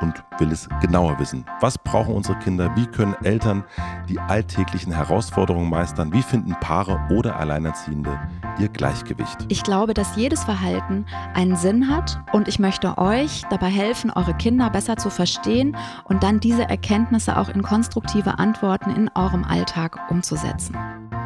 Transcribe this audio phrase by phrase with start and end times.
[0.00, 1.44] und will es genauer wissen.
[1.60, 2.74] Was brauchen unsere Kinder?
[2.76, 3.64] Wie können Eltern
[4.08, 6.12] die alltäglichen Herausforderungen meistern?
[6.12, 8.18] Wie finden Paare oder Alleinerziehende
[8.58, 9.46] ihr Gleichgewicht?
[9.48, 14.34] Ich glaube, dass jedes Verhalten einen Sinn hat und ich möchte euch dabei helfen, eure
[14.34, 19.98] Kinder besser zu verstehen und dann diese Erkenntnisse auch in konstruktive Antworten in eurem Alltag
[20.10, 20.76] umzusetzen.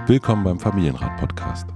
[0.07, 1.69] Willkommen beim Familienrat-Podcast.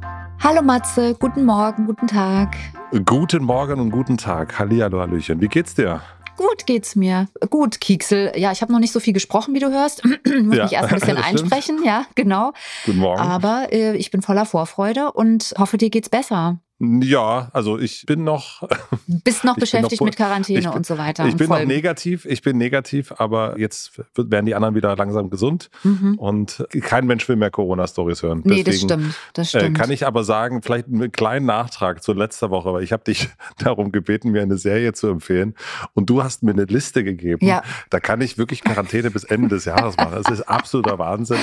[0.43, 2.57] Hallo Matze, guten Morgen, guten Tag.
[3.05, 4.59] Guten Morgen und guten Tag.
[4.59, 5.41] Hallihallo, Hallöchen.
[5.41, 6.01] Wie geht's dir?
[6.37, 7.29] Gut geht's mir.
[7.51, 8.33] Gut, Kieksel.
[8.37, 10.05] Ja, ich habe noch nicht so viel gesprochen, wie du hörst.
[10.25, 11.85] Muss ja, mich erst ein bisschen einsprechen.
[11.85, 12.53] Ja, genau.
[12.85, 13.21] Guten Morgen.
[13.21, 16.61] Aber äh, ich bin voller Vorfreude und hoffe, dir geht's besser.
[16.79, 18.69] Ja, also ich bin noch.
[19.07, 21.27] Bist noch beschäftigt noch, mit Quarantäne bin, und so weiter.
[21.27, 25.71] Ich bin noch negativ, ich bin negativ, aber jetzt werden die anderen wieder langsam gesund
[25.85, 26.19] mhm.
[26.19, 28.43] und kein Mensch will mehr Corona-Stories hören.
[28.45, 29.15] Nee, Deswegen, das stimmt.
[29.33, 29.79] Das stimmt.
[29.79, 33.05] Äh, kann ich aber sagen, vielleicht einen kleinen Nachtrag zur letzter Woche, weil ich habe
[33.05, 35.55] dich darum gebeten, mir eine Serie zu empfehlen
[35.95, 37.47] und du hast mir eine Liste gegeben.
[37.47, 37.63] Ja.
[37.89, 40.13] Da kann ich wirklich Quarantäne bis Ende des Jahres machen.
[40.23, 41.39] Das ist absoluter Wahnsinn.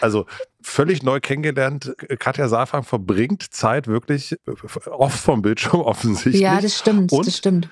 [0.00, 0.26] Also
[0.62, 1.94] völlig neu kennengelernt.
[2.18, 4.36] Katja Safang verbringt Zeit wirklich
[4.86, 6.42] oft vom Bildschirm offensichtlich.
[6.42, 7.68] Ja, das stimmt, und, das stimmt.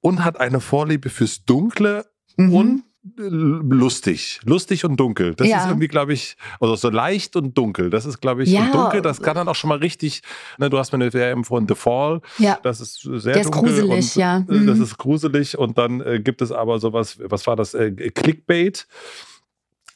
[0.00, 2.54] Und hat eine Vorliebe fürs Dunkle mhm.
[2.54, 2.84] und
[3.16, 5.34] lustig, lustig und dunkel.
[5.34, 5.58] Das ja.
[5.58, 7.90] ist irgendwie, glaube ich, also so leicht und dunkel.
[7.90, 8.70] Das ist, glaube ich, ja.
[8.70, 9.02] dunkel.
[9.02, 10.22] Das kann dann auch schon mal richtig.
[10.58, 12.20] Ne, du hast mir eine Serie empfohlen, The Fall.
[12.38, 12.58] Ja.
[12.62, 14.44] Das ist sehr Der ist dunkel gruselig, und, ja.
[14.46, 14.66] Mhm.
[14.66, 17.18] Das ist gruselig und dann äh, gibt es aber sowas.
[17.24, 17.74] Was war das?
[17.74, 18.86] Äh, Clickbait.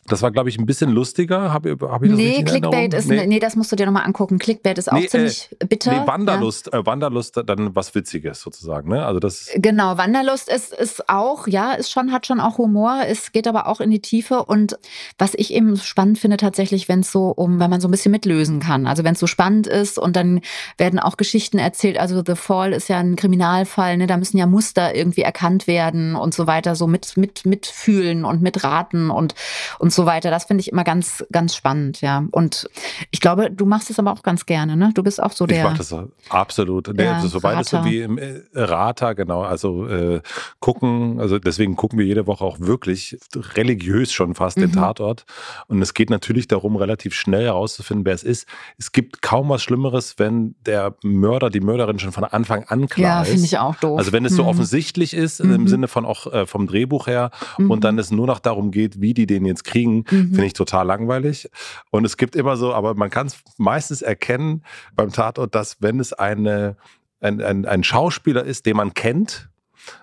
[0.09, 1.53] Das war, glaube ich, ein bisschen lustiger.
[1.53, 3.27] Hab, hab ich das nee, Clickbait ist, nee.
[3.27, 4.39] nee, das musst du dir nochmal angucken.
[4.39, 6.01] Clickbait ist auch nee, ziemlich äh, bitter.
[6.01, 6.81] Nee, Wanderlust, ja.
[6.81, 8.91] äh, Wanderlust, dann was Witziges sozusagen.
[8.91, 9.05] Ne?
[9.05, 13.33] Also das genau, Wanderlust ist, ist auch, ja, ist schon, hat schon auch Humor, es
[13.33, 14.45] geht aber auch in die Tiefe.
[14.45, 14.79] Und
[15.19, 18.13] was ich eben spannend finde, tatsächlich, wenn es so um, wenn man so ein bisschen
[18.13, 18.87] mitlösen kann.
[18.87, 20.41] Also wenn es so spannend ist und dann
[20.79, 21.99] werden auch Geschichten erzählt.
[21.99, 24.07] Also The Fall ist ja ein Kriminalfall, ne?
[24.07, 28.43] da müssen ja Muster irgendwie erkannt werden und so weiter, so mit, mit, mitfühlen und
[28.43, 29.35] mitraten und,
[29.79, 30.31] und so weiter.
[30.31, 32.25] Das finde ich immer ganz, ganz spannend, ja.
[32.31, 32.69] Und
[33.11, 34.93] ich glaube, du machst es aber auch ganz gerne, ne?
[34.95, 35.59] Du bist auch so der.
[35.59, 35.95] Ich mache das
[36.29, 36.89] absolut.
[36.95, 39.43] Nee, ja, so weit ist so wie im äh, Rata, genau.
[39.43, 40.21] Also äh,
[40.61, 43.19] gucken, also deswegen gucken wir jede Woche auch wirklich
[43.55, 44.63] religiös schon fast mhm.
[44.63, 45.25] den Tatort.
[45.67, 48.47] Und es geht natürlich darum, relativ schnell herauszufinden, wer es ist.
[48.79, 53.03] Es gibt kaum was Schlimmeres, wenn der Mörder, die Mörderin schon von Anfang an klar
[53.05, 53.29] ja, ist.
[53.29, 53.99] Ja, finde ich auch doof.
[53.99, 54.49] Also wenn es so mhm.
[54.51, 55.55] offensichtlich ist, mhm.
[55.55, 57.81] im Sinne von auch äh, vom Drehbuch her, und mhm.
[57.81, 60.05] dann es nur noch darum geht, wie die den jetzt kriegen, Mhm.
[60.07, 61.51] Finde ich total langweilig.
[61.91, 64.63] Und es gibt immer so, aber man kann es meistens erkennen
[64.95, 66.77] beim Tatort, dass wenn es eine,
[67.21, 69.49] ein, ein, ein Schauspieler ist, den man kennt,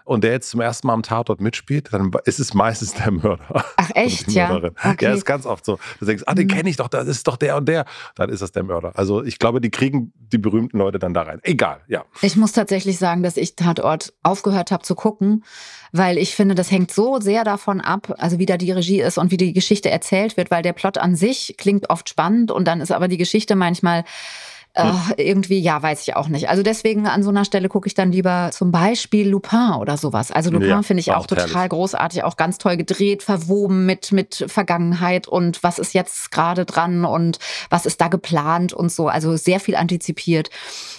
[0.06, 3.66] und der jetzt zum ersten Mal am Tatort mitspielt, dann ist es meistens der Mörder.
[3.78, 4.54] Ach echt, ja?
[4.54, 5.06] Okay.
[5.06, 5.80] Ja, ist ganz oft so.
[6.00, 6.52] Du denkst, ah, den mhm.
[6.52, 7.86] kenne ich doch, das ist doch der und der.
[8.16, 8.92] Dann ist das der Mörder.
[8.96, 11.40] Also ich glaube, die kriegen die berühmten Leute dann da rein.
[11.44, 12.06] Egal, ja.
[12.22, 15.44] Ich muss tatsächlich sagen, dass ich Tatort aufgehört habe zu gucken,
[15.92, 19.18] weil ich finde, das hängt so sehr davon ab, also wie da die Regie ist
[19.18, 22.68] und wie die Geschichte erzählt wird, weil der Plot an sich klingt oft spannend und
[22.68, 24.04] dann ist aber die Geschichte manchmal
[24.76, 26.50] äh, irgendwie, ja, weiß ich auch nicht.
[26.50, 30.32] Also deswegen an so einer Stelle gucke ich dann lieber zum Beispiel Lupin oder sowas.
[30.32, 31.70] Also Lupin ja, finde ich auch, auch total herrlich.
[31.70, 37.06] großartig, auch ganz toll gedreht, verwoben mit, mit Vergangenheit und was ist jetzt gerade dran
[37.06, 37.38] und
[37.70, 39.08] was ist da geplant und so.
[39.08, 40.50] Also sehr viel antizipiert.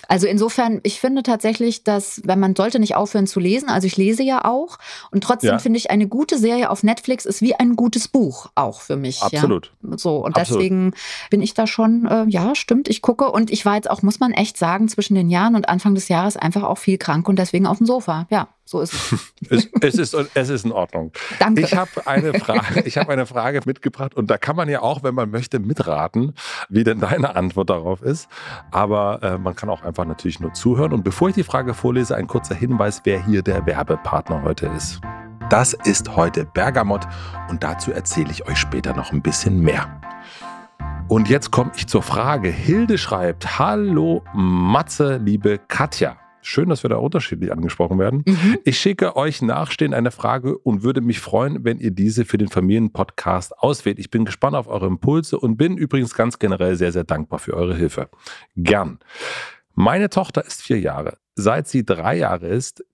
[0.06, 3.96] Also insofern, ich finde tatsächlich, dass, wenn man sollte nicht aufhören zu lesen, also ich
[3.96, 4.78] lese ja auch
[5.10, 5.58] und trotzdem ja.
[5.58, 9.20] finde ich, eine gute Serie auf Netflix ist wie ein gutes Buch auch für mich.
[9.22, 9.72] Absolut.
[9.82, 9.98] Ja?
[9.98, 10.62] So, und Absolut.
[10.62, 10.94] deswegen
[11.30, 14.20] bin ich da schon, äh, ja, stimmt, ich gucke und ich war jetzt auch, muss
[14.20, 17.38] man echt sagen, zwischen den Jahren und Anfang des Jahres einfach auch viel krank und
[17.38, 18.26] deswegen auf dem Sofa.
[18.30, 19.12] Ja, so ist es.
[19.50, 21.12] es, es, ist, es ist in Ordnung.
[21.38, 21.62] Danke.
[21.62, 25.02] Ich habe eine, Frage, ich hab eine Frage mitgebracht und da kann man ja auch,
[25.02, 26.34] wenn man möchte, mitraten,
[26.68, 28.28] wie denn deine Antwort darauf ist.
[28.70, 30.92] Aber äh, man kann auch einfach natürlich nur zuhören.
[30.92, 35.00] Und bevor ich die Frage vorlese, ein kurzer Hinweis, wer hier der Werbepartner heute ist.
[35.50, 37.06] Das ist heute Bergamot
[37.50, 40.00] und dazu erzähle ich euch später noch ein bisschen mehr.
[41.06, 42.48] Und jetzt komme ich zur Frage.
[42.48, 46.16] Hilde schreibt, hallo Matze, liebe Katja.
[46.40, 48.22] Schön, dass wir da unterschiedlich angesprochen werden.
[48.26, 48.58] Mhm.
[48.64, 52.48] Ich schicke euch nachstehend eine Frage und würde mich freuen, wenn ihr diese für den
[52.48, 53.98] Familienpodcast auswählt.
[53.98, 57.54] Ich bin gespannt auf eure Impulse und bin übrigens ganz generell sehr, sehr dankbar für
[57.54, 58.08] eure Hilfe.
[58.56, 58.98] Gern.
[59.74, 61.18] Meine Tochter ist vier Jahre.
[61.34, 62.84] Seit sie drei Jahre ist,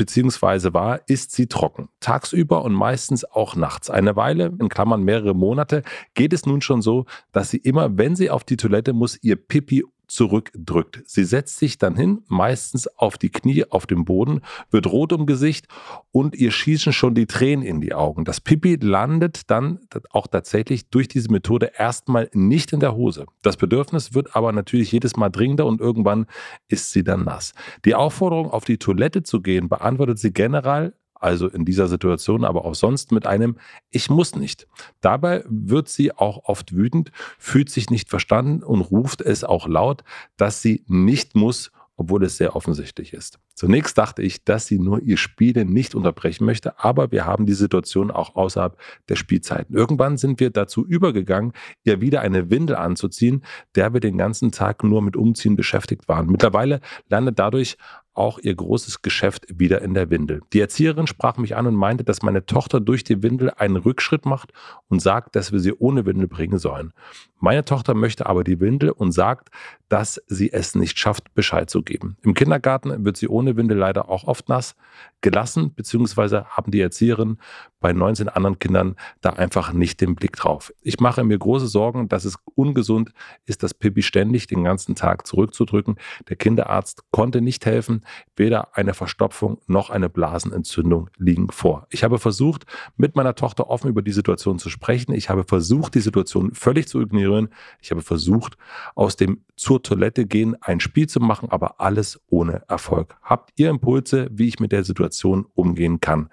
[0.00, 0.72] bzw.
[0.72, 1.90] war, ist sie trocken.
[2.00, 3.90] Tagsüber und meistens auch nachts.
[3.90, 5.82] Eine Weile, in Klammern mehrere Monate,
[6.14, 9.36] geht es nun schon so, dass sie immer, wenn sie auf die Toilette muss, ihr
[9.36, 11.02] Pipi zurückdrückt.
[11.06, 14.40] Sie setzt sich dann hin, meistens auf die Knie auf dem Boden,
[14.70, 15.66] wird rot im Gesicht
[16.12, 18.24] und ihr schießen schon die Tränen in die Augen.
[18.24, 19.80] Das Pipi landet dann
[20.10, 23.26] auch tatsächlich durch diese Methode erstmal nicht in der Hose.
[23.42, 26.26] Das Bedürfnis wird aber natürlich jedes Mal dringender und irgendwann
[26.68, 27.52] ist sie dann nass.
[27.84, 32.64] Die Aufforderung, auf die Toilette zu gehen, beantwortet sie generell also in dieser Situation, aber
[32.64, 33.56] auch sonst mit einem
[33.90, 34.66] Ich muss nicht.
[35.00, 40.02] Dabei wird sie auch oft wütend, fühlt sich nicht verstanden und ruft es auch laut,
[40.36, 43.38] dass sie nicht muss, obwohl es sehr offensichtlich ist.
[43.54, 47.52] Zunächst dachte ich, dass sie nur ihr Spielen nicht unterbrechen möchte, aber wir haben die
[47.52, 48.76] Situation auch außerhalb
[49.08, 49.76] der Spielzeiten.
[49.76, 51.52] Irgendwann sind wir dazu übergegangen,
[51.84, 53.44] ihr wieder eine Windel anzuziehen,
[53.74, 56.26] der wir den ganzen Tag nur mit Umziehen beschäftigt waren.
[56.28, 57.76] Mittlerweile landet dadurch
[58.20, 60.42] auch ihr großes Geschäft wieder in der Windel.
[60.52, 64.26] Die Erzieherin sprach mich an und meinte, dass meine Tochter durch die Windel einen Rückschritt
[64.26, 64.52] macht
[64.88, 66.92] und sagt, dass wir sie ohne Windel bringen sollen.
[67.38, 69.48] Meine Tochter möchte aber die Windel und sagt,
[69.88, 72.18] dass sie es nicht schafft, Bescheid zu geben.
[72.22, 74.76] Im Kindergarten wird sie ohne Windel leider auch oft nass
[75.20, 77.38] gelassen, beziehungsweise haben die Erzieherinnen
[77.80, 80.72] bei 19 anderen Kindern da einfach nicht den Blick drauf.
[80.82, 83.12] Ich mache mir große Sorgen, dass es ungesund
[83.46, 85.96] ist, das Pipi ständig den ganzen Tag zurückzudrücken.
[86.28, 88.04] Der Kinderarzt konnte nicht helfen.
[88.36, 91.86] Weder eine Verstopfung noch eine Blasenentzündung liegen vor.
[91.90, 92.66] Ich habe versucht,
[92.96, 95.14] mit meiner Tochter offen über die Situation zu sprechen.
[95.14, 97.48] Ich habe versucht, die Situation völlig zu ignorieren.
[97.80, 98.56] Ich habe versucht,
[98.94, 103.16] aus dem zur Toilette gehen ein Spiel zu machen, aber alles ohne Erfolg.
[103.22, 106.30] Habt ihr Impulse, wie ich mit der Situation umgehen kann?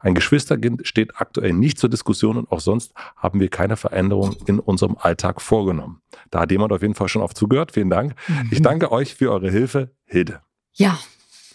[0.00, 4.58] Ein Geschwisterkind steht aktuell nicht zur Diskussion und auch sonst haben wir keine Veränderung in
[4.58, 6.00] unserem Alltag vorgenommen.
[6.30, 7.72] Da hat jemand auf jeden Fall schon auf zugehört.
[7.72, 8.14] Vielen Dank.
[8.26, 8.48] Mhm.
[8.50, 10.40] Ich danke euch für eure Hilfe, Hilde.
[10.72, 10.98] Ja,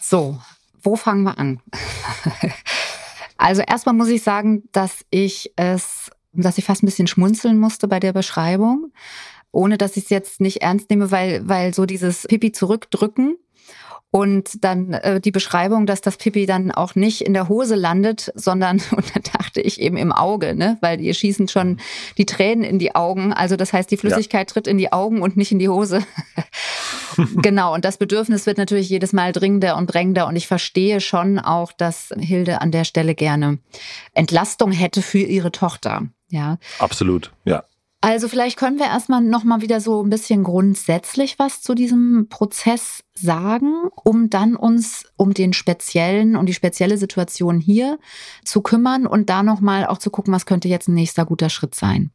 [0.00, 0.38] so,
[0.80, 1.60] wo fangen wir an?
[3.36, 7.88] also erstmal muss ich sagen, dass ich es, dass ich fast ein bisschen schmunzeln musste
[7.88, 8.92] bei der Beschreibung,
[9.50, 13.36] ohne dass ich es jetzt nicht ernst nehme, weil, weil so dieses Pipi zurückdrücken
[14.10, 18.32] und dann äh, die Beschreibung, dass das Pipi dann auch nicht in der Hose landet,
[18.34, 20.78] sondern, und dann dachte ich eben im Auge, ne?
[20.80, 21.78] weil ihr schießen schon
[22.16, 23.32] die Tränen in die Augen.
[23.32, 24.52] Also das heißt, die Flüssigkeit ja.
[24.54, 26.04] tritt in die Augen und nicht in die Hose.
[27.36, 30.26] genau, und das Bedürfnis wird natürlich jedes Mal dringender und drängender.
[30.28, 33.58] Und ich verstehe schon auch, dass Hilde an der Stelle gerne
[34.14, 36.02] Entlastung hätte für ihre Tochter.
[36.30, 36.58] Ja.
[36.78, 37.64] Absolut, ja.
[38.00, 43.02] Also vielleicht können wir erstmal nochmal wieder so ein bisschen grundsätzlich was zu diesem Prozess
[43.14, 43.72] sagen,
[44.04, 47.98] um dann uns um den speziellen und die spezielle Situation hier
[48.44, 51.74] zu kümmern und da nochmal auch zu gucken, was könnte jetzt ein nächster guter Schritt
[51.74, 52.10] sein.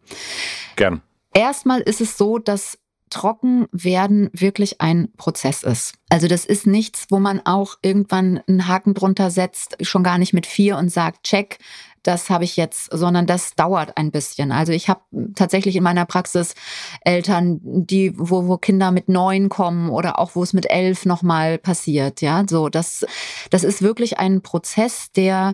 [0.76, 1.02] Gern.
[1.34, 2.78] Erstmal ist es so, dass
[3.12, 5.94] trocken werden wirklich ein Prozess ist.
[6.10, 10.34] Also das ist nichts, wo man auch irgendwann einen Haken drunter setzt, schon gar nicht
[10.34, 11.60] mit vier und sagt, check,
[12.04, 14.52] das habe ich jetzt, sondern das dauert ein bisschen.
[14.52, 15.02] Also ich habe
[15.36, 16.56] tatsächlich in meiner Praxis
[17.02, 21.58] Eltern, die, wo, wo Kinder mit neun kommen oder auch wo es mit elf nochmal
[21.58, 22.22] passiert.
[22.22, 23.06] Ja, so das,
[23.50, 25.54] das ist wirklich ein Prozess, der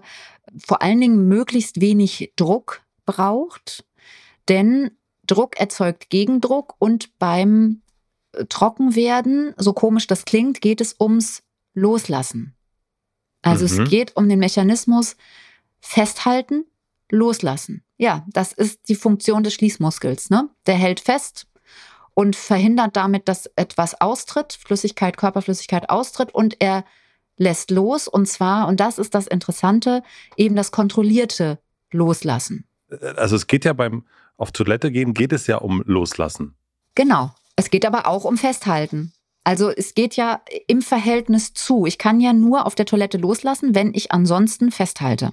[0.65, 3.85] vor allen Dingen möglichst wenig Druck braucht,
[4.47, 4.91] denn
[5.25, 7.81] Druck erzeugt Gegendruck und beim
[8.49, 11.43] Trockenwerden, so komisch das klingt, geht es ums
[11.73, 12.55] Loslassen.
[13.41, 13.81] Also mhm.
[13.81, 15.15] es geht um den Mechanismus,
[15.79, 16.65] festhalten,
[17.09, 17.83] loslassen.
[17.97, 20.29] Ja, das ist die Funktion des Schließmuskels.
[20.29, 20.49] Ne?
[20.65, 21.47] Der hält fest
[22.13, 26.83] und verhindert damit, dass etwas austritt, Flüssigkeit, Körperflüssigkeit austritt und er
[27.37, 28.07] lässt los.
[28.07, 30.03] Und zwar, und das ist das Interessante,
[30.35, 31.59] eben das kontrollierte
[31.91, 32.65] Loslassen.
[33.15, 34.05] Also es geht ja beim
[34.37, 36.55] auf Toilette gehen, geht es ja um Loslassen.
[36.95, 37.31] Genau.
[37.55, 39.13] Es geht aber auch um Festhalten.
[39.47, 41.85] Also es geht ja im Verhältnis zu.
[41.85, 45.31] Ich kann ja nur auf der Toilette loslassen, wenn ich ansonsten festhalte.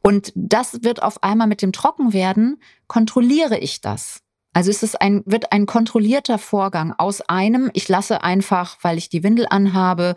[0.00, 4.20] Und das wird auf einmal mit dem Trockenwerden, kontrolliere ich das.
[4.54, 9.10] Also es ist ein, wird ein kontrollierter Vorgang aus einem, ich lasse einfach, weil ich
[9.10, 10.14] die Windel anhabe,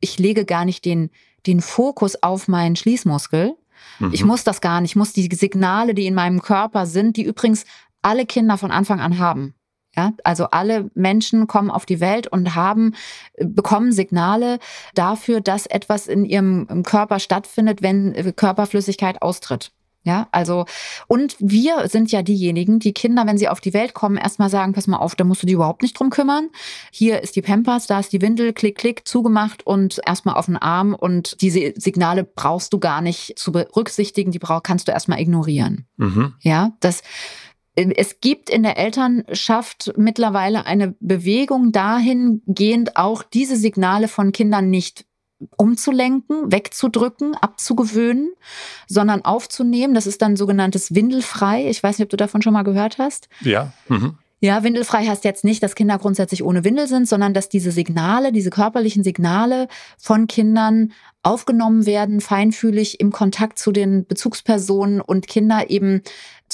[0.00, 1.10] ich lege gar nicht den,
[1.46, 3.54] den Fokus auf meinen Schließmuskel.
[4.00, 4.10] Mhm.
[4.12, 7.22] Ich muss das gar nicht, ich muss die Signale, die in meinem Körper sind, die
[7.22, 7.66] übrigens
[8.02, 9.54] alle Kinder von Anfang an haben.
[9.96, 12.94] Ja, also alle Menschen kommen auf die Welt und haben,
[13.38, 14.58] bekommen Signale
[14.94, 19.70] dafür, dass etwas in ihrem Körper stattfindet, wenn Körperflüssigkeit austritt.
[20.06, 20.66] Ja, also,
[21.06, 24.74] und wir sind ja diejenigen, die Kinder, wenn sie auf die Welt kommen, erstmal sagen,
[24.74, 26.50] pass mal auf, da musst du dich überhaupt nicht drum kümmern.
[26.90, 30.58] Hier ist die Pampers, da ist die Windel, klick, klick, zugemacht und erstmal auf den
[30.58, 35.20] Arm und diese Signale brauchst du gar nicht zu berücksichtigen, die brauch, kannst du erstmal
[35.20, 35.86] ignorieren.
[35.96, 36.34] Mhm.
[36.40, 37.02] Ja, das,
[37.76, 45.06] es gibt in der Elternschaft mittlerweile eine Bewegung dahingehend, auch diese Signale von Kindern nicht
[45.56, 48.32] umzulenken, wegzudrücken, abzugewöhnen,
[48.86, 49.94] sondern aufzunehmen.
[49.94, 51.68] Das ist dann sogenanntes Windelfrei.
[51.68, 53.28] Ich weiß nicht, ob du davon schon mal gehört hast.
[53.40, 53.72] Ja.
[53.88, 54.18] Mhm.
[54.40, 58.30] Ja, windelfrei heißt jetzt nicht, dass Kinder grundsätzlich ohne Windel sind, sondern dass diese Signale,
[58.30, 65.70] diese körperlichen Signale von Kindern aufgenommen werden, feinfühlig im Kontakt zu den Bezugspersonen und Kinder
[65.70, 66.02] eben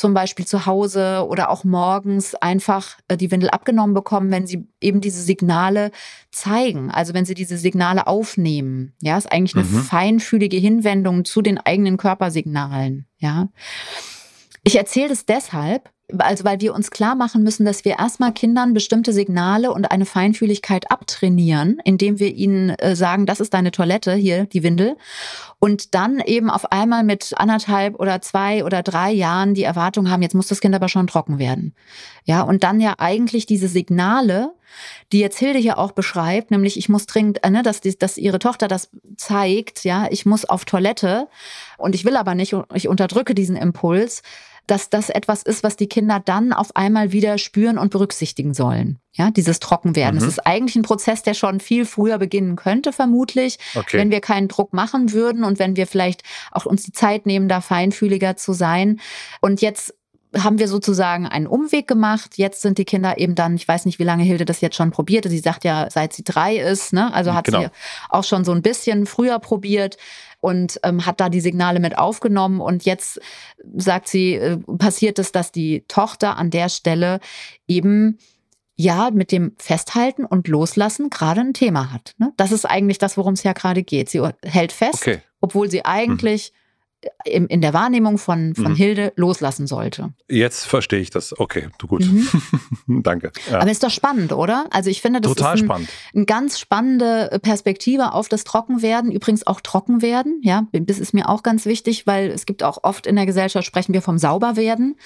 [0.00, 4.66] zum Beispiel zu Hause oder auch morgens einfach äh, die Windel abgenommen bekommen, wenn sie
[4.80, 5.92] eben diese Signale
[6.32, 6.90] zeigen.
[6.90, 8.94] Also wenn sie diese Signale aufnehmen.
[9.02, 9.82] Ja, ist eigentlich eine mhm.
[9.82, 13.06] feinfühlige Hinwendung zu den eigenen Körpersignalen.
[13.18, 13.48] Ja.
[14.64, 18.74] Ich erzähle das deshalb, also weil wir uns klar machen müssen, dass wir erstmal Kindern
[18.74, 24.14] bestimmte Signale und eine Feinfühligkeit abtrainieren, indem wir ihnen äh, sagen, das ist deine Toilette,
[24.14, 24.96] hier die Windel.
[25.58, 30.22] Und dann eben auf einmal mit anderthalb oder zwei oder drei Jahren die Erwartung haben,
[30.22, 31.74] jetzt muss das Kind aber schon trocken werden.
[32.24, 34.52] Ja, und dann ja eigentlich diese Signale,
[35.12, 38.16] die jetzt Hilde hier auch beschreibt, nämlich ich muss dringend, äh, ne, dass, die, dass
[38.16, 41.28] ihre Tochter das zeigt, ja, ich muss auf Toilette
[41.76, 44.22] und ich will aber nicht, ich unterdrücke diesen Impuls
[44.70, 49.00] dass das etwas ist, was die Kinder dann auf einmal wieder spüren und berücksichtigen sollen.
[49.12, 50.20] Ja, dieses Trockenwerden.
[50.20, 50.24] Mhm.
[50.24, 53.98] Es ist eigentlich ein Prozess, der schon viel früher beginnen könnte, vermutlich, okay.
[53.98, 56.22] wenn wir keinen Druck machen würden und wenn wir vielleicht
[56.52, 59.00] auch uns die Zeit nehmen, da feinfühliger zu sein.
[59.40, 59.94] Und jetzt
[60.38, 62.38] haben wir sozusagen einen Umweg gemacht.
[62.38, 64.92] Jetzt sind die Kinder eben dann, ich weiß nicht, wie lange Hilde das jetzt schon
[64.92, 65.28] probierte.
[65.28, 67.12] Sie sagt ja, seit sie drei ist, ne?
[67.12, 67.62] Also hat genau.
[67.62, 67.68] sie
[68.08, 69.96] auch schon so ein bisschen früher probiert
[70.40, 72.60] und ähm, hat da die Signale mit aufgenommen.
[72.60, 73.20] Und jetzt
[73.76, 77.20] sagt sie, äh, passiert es, dass die Tochter an der Stelle
[77.68, 78.18] eben
[78.76, 82.14] ja mit dem Festhalten und Loslassen gerade ein Thema hat.
[82.18, 82.32] Ne?
[82.36, 84.08] Das ist eigentlich das, worum es ja gerade geht.
[84.08, 85.20] Sie hält fest, okay.
[85.40, 86.59] obwohl sie eigentlich mhm
[87.24, 88.76] in, in der Wahrnehmung von, von mhm.
[88.76, 90.12] Hilde loslassen sollte.
[90.28, 91.38] Jetzt verstehe ich das.
[91.38, 92.04] Okay, du gut.
[92.04, 92.28] Mhm.
[93.02, 93.32] Danke.
[93.50, 93.60] Ja.
[93.60, 94.66] Aber ist doch spannend, oder?
[94.70, 99.12] Also ich finde, das Total ist ein, eine ganz spannende Perspektive auf das Trockenwerden.
[99.12, 100.40] Übrigens auch Trockenwerden.
[100.42, 103.66] Ja, das ist mir auch ganz wichtig, weil es gibt auch oft in der Gesellschaft
[103.66, 104.96] sprechen wir vom Sauberwerden.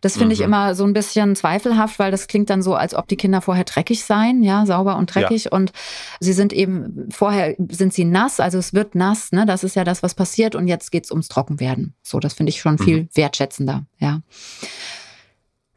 [0.00, 0.32] Das finde mhm.
[0.32, 3.40] ich immer so ein bisschen zweifelhaft, weil das klingt dann so, als ob die Kinder
[3.40, 5.44] vorher dreckig seien, ja, sauber und dreckig.
[5.44, 5.52] Ja.
[5.52, 5.72] Und
[6.20, 9.46] sie sind eben, vorher sind sie nass, also es wird nass, ne?
[9.46, 10.54] Das ist ja das, was passiert.
[10.54, 11.94] Und jetzt geht es ums Trockenwerden.
[12.02, 13.08] So, das finde ich schon viel mhm.
[13.14, 14.20] wertschätzender, ja.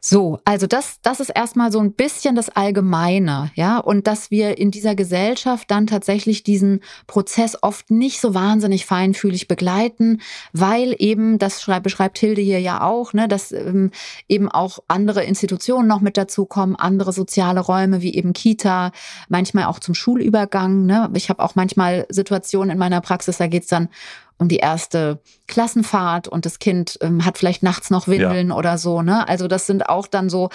[0.02, 4.56] So, also das, das ist erstmal so ein bisschen das Allgemeine, ja, und dass wir
[4.56, 10.22] in dieser Gesellschaft dann tatsächlich diesen Prozess oft nicht so wahnsinnig feinfühlig begleiten,
[10.54, 13.90] weil eben, das schreibt, beschreibt Hilde hier ja auch, ne, dass ähm,
[14.26, 18.92] eben auch andere Institutionen noch mit dazukommen, andere soziale Räume wie eben Kita,
[19.28, 20.86] manchmal auch zum Schulübergang.
[20.86, 21.10] Ne.
[21.14, 23.90] Ich habe auch manchmal Situationen in meiner Praxis, da geht's dann
[24.40, 28.56] um die erste Klassenfahrt und das Kind ähm, hat vielleicht nachts noch Windeln ja.
[28.56, 29.02] oder so.
[29.02, 29.28] Ne?
[29.28, 30.48] Also das sind auch dann so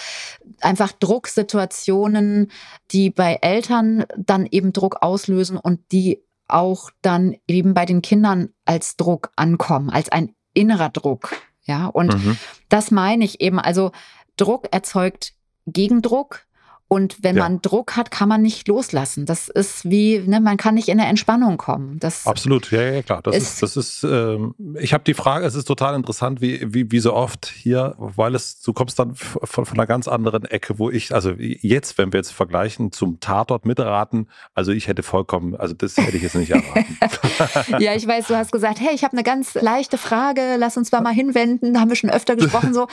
[0.59, 2.51] einfach Drucksituationen,
[2.91, 8.49] die bei Eltern dann eben Druck auslösen und die auch dann eben bei den Kindern
[8.65, 11.35] als Druck ankommen, als ein innerer Druck.
[11.63, 12.37] Ja, und mhm.
[12.69, 13.59] das meine ich eben.
[13.59, 13.91] Also
[14.35, 15.33] Druck erzeugt
[15.67, 16.41] Gegendruck.
[16.87, 17.43] Und wenn ja.
[17.43, 19.25] man Druck hat, kann man nicht loslassen.
[19.25, 21.99] Das ist wie, ne, man kann nicht in eine Entspannung kommen.
[21.99, 23.21] Das Absolut, ja, ja, klar.
[23.23, 26.91] Das ist, das ist ähm, ich habe die Frage, es ist total interessant, wie, wie,
[26.91, 30.77] wie so oft hier, weil es, du kommst dann von, von einer ganz anderen Ecke,
[30.77, 35.55] wo ich, also jetzt, wenn wir jetzt vergleichen zum Tatort mitraten, also ich hätte vollkommen,
[35.55, 36.97] also das hätte ich jetzt nicht erraten.
[37.79, 40.91] ja, ich weiß, du hast gesagt, hey, ich habe eine ganz leichte Frage, lass uns
[40.91, 42.87] da mal hinwenden, da haben wir schon öfter gesprochen so.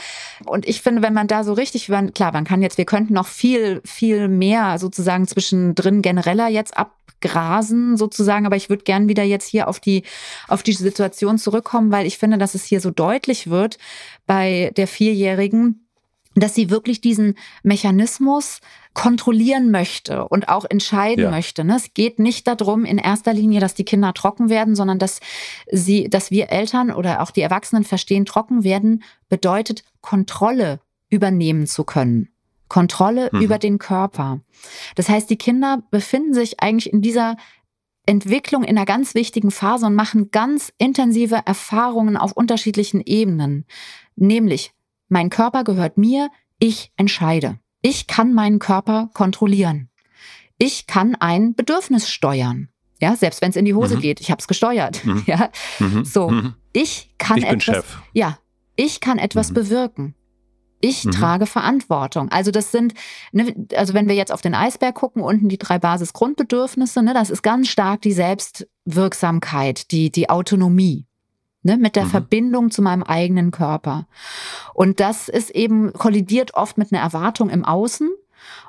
[0.45, 3.27] Und ich finde, wenn man da so richtig, klar, man kann jetzt, wir könnten noch
[3.27, 9.47] viel viel mehr sozusagen zwischendrin genereller jetzt abgrasen sozusagen, aber ich würde gern wieder jetzt
[9.47, 10.03] hier auf die,
[10.47, 13.77] auf die Situation zurückkommen, weil ich finde, dass es hier so deutlich wird
[14.25, 15.83] bei der Vierjährigen,
[16.35, 18.59] dass sie wirklich diesen Mechanismus
[18.93, 21.31] kontrollieren möchte und auch entscheiden ja.
[21.31, 21.63] möchte.
[21.63, 21.75] Ne?
[21.75, 25.19] Es geht nicht darum, in erster Linie, dass die Kinder trocken werden, sondern dass
[25.71, 31.83] sie, dass wir Eltern oder auch die Erwachsenen verstehen, trocken werden bedeutet, Kontrolle übernehmen zu
[31.83, 32.32] können.
[32.67, 33.41] Kontrolle mhm.
[33.41, 34.41] über den Körper.
[34.95, 37.35] Das heißt, die Kinder befinden sich eigentlich in dieser
[38.05, 43.65] Entwicklung in einer ganz wichtigen Phase und machen ganz intensive Erfahrungen auf unterschiedlichen Ebenen.
[44.15, 44.73] Nämlich,
[45.07, 46.29] mein Körper gehört mir,
[46.59, 47.59] ich entscheide.
[47.81, 49.89] Ich kann meinen Körper kontrollieren.
[50.57, 52.69] Ich kann ein Bedürfnis steuern.
[53.01, 54.01] Ja, selbst wenn es in die Hose mhm.
[54.01, 55.05] geht, ich habe es gesteuert.
[55.05, 55.23] Mhm.
[55.27, 56.05] Ja, mhm.
[56.05, 56.29] so.
[56.29, 56.53] Mhm.
[56.71, 57.83] Ich kann ich etwas.
[58.13, 58.37] Ja,
[58.75, 59.55] ich kann etwas mhm.
[59.55, 60.15] bewirken.
[60.85, 61.11] Ich mhm.
[61.11, 62.29] trage Verantwortung.
[62.29, 62.93] Also das sind,
[63.31, 67.29] ne, also wenn wir jetzt auf den Eisberg gucken, unten die drei Basisgrundbedürfnisse, ne, das
[67.29, 71.05] ist ganz stark die Selbstwirksamkeit, die, die Autonomie.
[71.65, 72.09] Ne, mit der mhm.
[72.09, 74.07] Verbindung zu meinem eigenen Körper.
[74.73, 78.09] Und das ist eben kollidiert oft mit einer Erwartung im Außen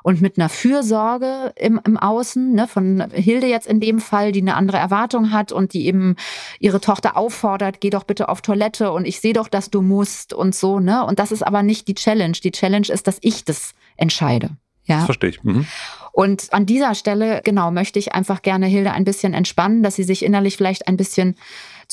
[0.02, 4.40] und mit einer Fürsorge im, im Außen, ne, von Hilde jetzt in dem Fall, die
[4.40, 6.16] eine andere Erwartung hat und die eben
[6.60, 10.32] ihre Tochter auffordert, geh doch bitte auf Toilette und ich sehe doch, dass du musst
[10.32, 11.04] und so, ne?
[11.04, 12.36] Und das ist aber nicht die Challenge.
[12.42, 14.50] Die Challenge ist, dass ich das entscheide.
[14.84, 14.96] Ja.
[14.96, 15.42] Das verstehe ich.
[15.42, 15.66] Mhm.
[16.12, 20.04] Und an dieser Stelle, genau, möchte ich einfach gerne Hilde ein bisschen entspannen, dass sie
[20.04, 21.36] sich innerlich vielleicht ein bisschen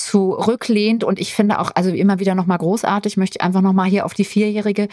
[0.06, 1.04] zurücklehnt.
[1.04, 4.14] Und ich finde auch, also immer wieder nochmal großartig, möchte ich einfach nochmal hier auf
[4.14, 4.88] die Vierjährige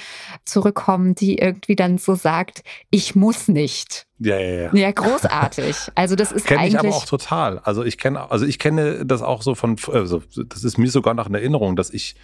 [0.45, 4.07] zurückkommen, die irgendwie dann so sagt, ich muss nicht.
[4.19, 4.75] Ja, ja, ja.
[4.75, 5.77] Ja, großartig.
[5.95, 7.61] Also das ist kenne ich aber auch total.
[7.61, 11.15] Also ich kenne, also ich kenne das auch so von, also das ist mir sogar
[11.15, 12.17] noch eine Erinnerung, dass ich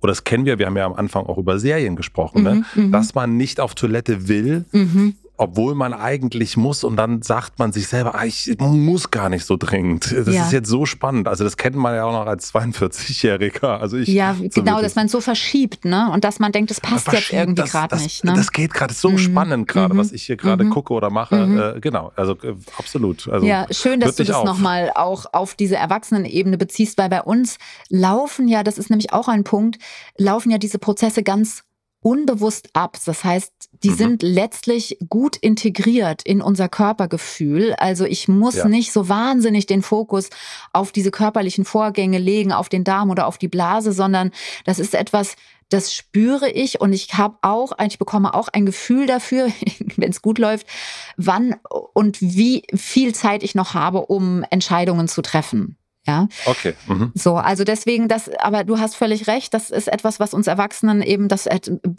[0.00, 2.64] oder das kennen wir, wir haben ja am Anfang auch über Serien gesprochen, ne?
[2.74, 2.92] Mhm, mhm.
[2.92, 5.16] dass man nicht auf Toilette will, Mhm.
[5.40, 9.46] Obwohl man eigentlich muss und dann sagt man sich selber, ah, ich muss gar nicht
[9.46, 10.12] so dringend.
[10.12, 10.44] Das Ja.
[10.44, 11.28] ist jetzt so spannend.
[11.28, 13.78] Also das kennt man ja auch noch als 42-Jähriger.
[13.80, 16.10] Also ich, Ja, so genau, wirklich- dass man so verschiebt, ne?
[16.12, 18.22] Und dass man denkt, das passt jetzt irgendwie gerade nicht.
[18.22, 18.34] Ne?
[18.34, 20.70] Das geht gerade, ist so Mhm, spannend gerade, mhm, was ich hier gerade mhm.
[20.70, 21.36] gucke oder mache.
[21.46, 21.58] Mhm.
[21.58, 23.26] Äh, genau, also äh, absolut.
[23.28, 27.56] Also, ja, schön, dass du das nochmal auch auf diese Erwachsenenebene beziehst, weil bei uns
[27.88, 29.78] laufen ja, das ist nämlich auch ein Punkt,
[30.18, 31.62] laufen ja diese Prozesse ganz
[32.02, 32.96] unbewusst ab.
[33.04, 33.52] Das heißt,
[33.82, 33.94] die Mhm.
[33.96, 37.74] sind letztlich gut integriert in unser Körpergefühl.
[37.74, 38.68] Also ich muss Ja.
[38.68, 40.30] nicht so wahnsinnig den Fokus
[40.72, 44.30] auf diese körperlichen Vorgänge legen, auf den Darm oder auf die Blase, sondern
[44.64, 45.36] das ist etwas,
[45.68, 49.48] das spüre ich und ich habe auch, ich bekomme auch ein Gefühl dafür,
[49.96, 50.66] wenn es gut läuft,
[51.16, 51.54] wann
[51.94, 55.76] und wie viel Zeit ich noch habe, um Entscheidungen zu treffen.
[56.06, 56.72] Ja, Okay.
[56.88, 57.12] Mhm.
[57.14, 61.02] so, also deswegen, das, aber du hast völlig recht, das ist etwas, was uns Erwachsenen
[61.02, 61.46] eben, das,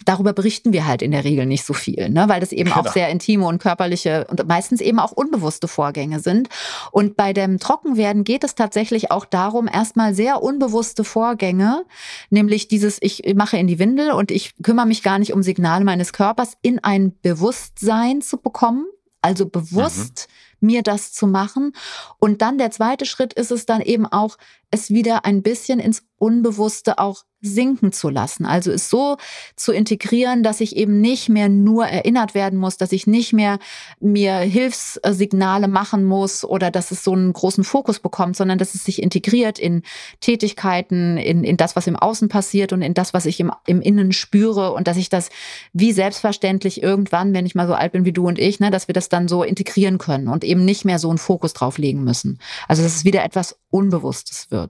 [0.05, 2.27] darüber berichten wir halt in der Regel nicht so viel, ne?
[2.27, 2.91] weil das eben auch Genau.
[2.93, 6.49] sehr intime und körperliche und meistens eben auch unbewusste Vorgänge sind.
[6.91, 11.85] Und bei dem Trockenwerden geht es tatsächlich auch darum, erstmal sehr unbewusste Vorgänge,
[12.31, 15.85] nämlich dieses, ich mache in die Windel und ich kümmere mich gar nicht um Signale
[15.85, 18.85] meines Körpers, in ein Bewusstsein zu bekommen,
[19.21, 20.27] also bewusst
[20.61, 21.73] mir das zu machen.
[22.19, 24.37] Und dann der zweite Schritt ist es dann eben auch,
[24.71, 28.45] es wieder ein bisschen ins Unbewusste auch sinken zu lassen.
[28.45, 29.17] Also es so
[29.55, 33.57] zu integrieren, dass ich eben nicht mehr nur erinnert werden muss, dass ich nicht mehr
[33.99, 38.83] mir Hilfssignale machen muss oder dass es so einen großen Fokus bekommt, sondern dass es
[38.83, 39.81] sich integriert in
[40.19, 43.81] Tätigkeiten, in, in das, was im Außen passiert und in das, was ich im, im
[43.81, 45.29] Innen spüre und dass ich das
[45.73, 48.87] wie selbstverständlich irgendwann, wenn ich mal so alt bin wie du und ich, ne, dass
[48.87, 52.03] wir das dann so integrieren können und eben nicht mehr so einen Fokus drauf legen
[52.03, 52.37] müssen.
[52.67, 54.60] Also dass es wieder etwas Unbewusstes wird.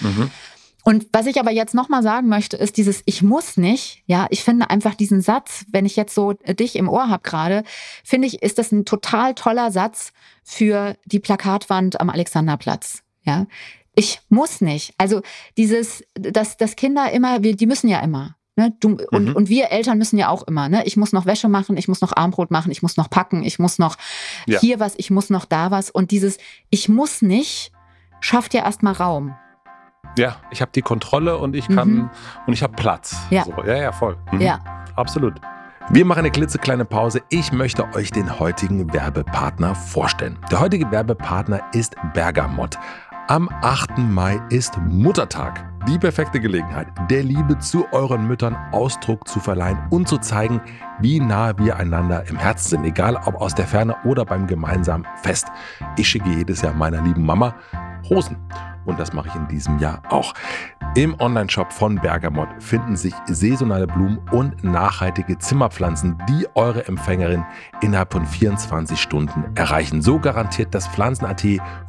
[0.00, 0.30] Mhm.
[0.84, 4.02] Und was ich aber jetzt nochmal sagen möchte, ist dieses Ich muss nicht.
[4.06, 7.22] Ja, ich finde einfach diesen Satz, wenn ich jetzt so äh, dich im Ohr habe
[7.22, 7.62] gerade,
[8.04, 13.02] finde ich, ist das ein total toller Satz für die Plakatwand am Alexanderplatz.
[13.22, 13.46] Ja,
[13.94, 14.94] ich muss nicht.
[14.98, 15.22] Also
[15.56, 18.34] dieses, dass, dass Kinder immer, wir, die müssen ja immer.
[18.56, 18.74] Ne?
[18.80, 19.36] Du, und, Mhm.
[19.36, 20.68] und wir Eltern müssen ja auch immer.
[20.68, 20.84] Ne?
[20.84, 23.58] Ich muss noch Wäsche machen, ich muss noch Armbrot machen, ich muss noch packen, ich
[23.60, 23.96] muss noch
[24.46, 24.58] Ja.
[24.60, 25.90] hier was, ich muss noch da was.
[25.90, 26.38] Und dieses
[26.70, 27.70] Ich muss nicht
[28.22, 29.34] schafft ja erstmal Raum.
[30.18, 32.10] Ja, ich habe die Kontrolle und ich kann Mhm.
[32.46, 33.16] und ich habe Platz.
[33.30, 33.44] Ja.
[33.44, 34.16] So, ja, ja, voll.
[34.30, 34.40] Mhm.
[34.40, 34.58] Ja.
[34.96, 35.40] Absolut.
[35.88, 37.22] Wir machen eine klitzekleine Pause.
[37.28, 40.38] Ich möchte euch den heutigen Werbepartner vorstellen.
[40.50, 42.78] Der heutige Werbepartner ist Bergamot.
[43.28, 43.98] Am 8.
[43.98, 45.64] Mai ist Muttertag.
[45.88, 50.60] Die perfekte Gelegenheit, der Liebe zu euren Müttern Ausdruck zu verleihen und zu zeigen,
[51.00, 55.04] wie nah wir einander im Herzen sind, egal ob aus der Ferne oder beim gemeinsamen
[55.22, 55.48] Fest.
[55.96, 57.56] Ich schicke jedes Jahr meiner lieben Mama
[58.08, 58.36] Rosen.
[58.84, 60.34] Und das mache ich in diesem Jahr auch.
[60.94, 67.44] Im Onlineshop von Bergamot finden sich saisonale Blumen und nachhaltige Zimmerpflanzen, die eure Empfängerin
[67.80, 70.02] innerhalb von 24 Stunden erreichen.
[70.02, 71.44] So garantiert das Pflanzen.at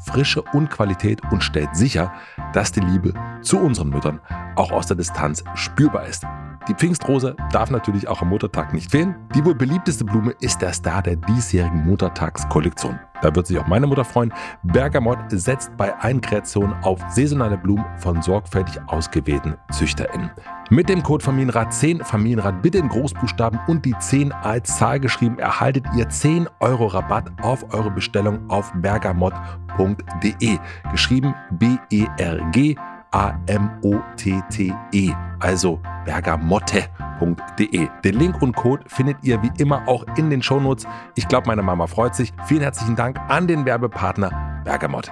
[0.05, 2.13] Frische und Qualität und stellt sicher,
[2.53, 4.19] dass die Liebe zu unseren Müttern
[4.55, 6.25] auch aus der Distanz spürbar ist.
[6.69, 9.15] Die Pfingstrose darf natürlich auch am Muttertag nicht fehlen.
[9.35, 12.97] Die wohl beliebteste Blume ist der Star der diesjährigen Muttertagskollektion.
[13.21, 14.33] Da wird sich auch meine Mutter freuen.
[14.63, 20.31] Bergamot setzt bei allen Kreationen auf saisonale Blumen von sorgfältig ausgewählten ZüchterInnen.
[20.69, 25.39] Mit dem Code Familienrat 10 Familienrat bitte in Großbuchstaben und die 10 als Zahl geschrieben
[25.39, 30.59] erhaltet ihr 10 Euro Rabatt auf eure Bestellung auf bergamot.de.
[30.91, 32.77] Geschrieben B-E-R-G
[33.13, 37.87] A-M-O-T-T-E, also bergamotte.de.
[38.03, 40.85] Den Link und Code findet ihr wie immer auch in den Shownotes.
[41.15, 42.33] Ich glaube, meine Mama freut sich.
[42.45, 45.11] Vielen herzlichen Dank an den Werbepartner Bergamot.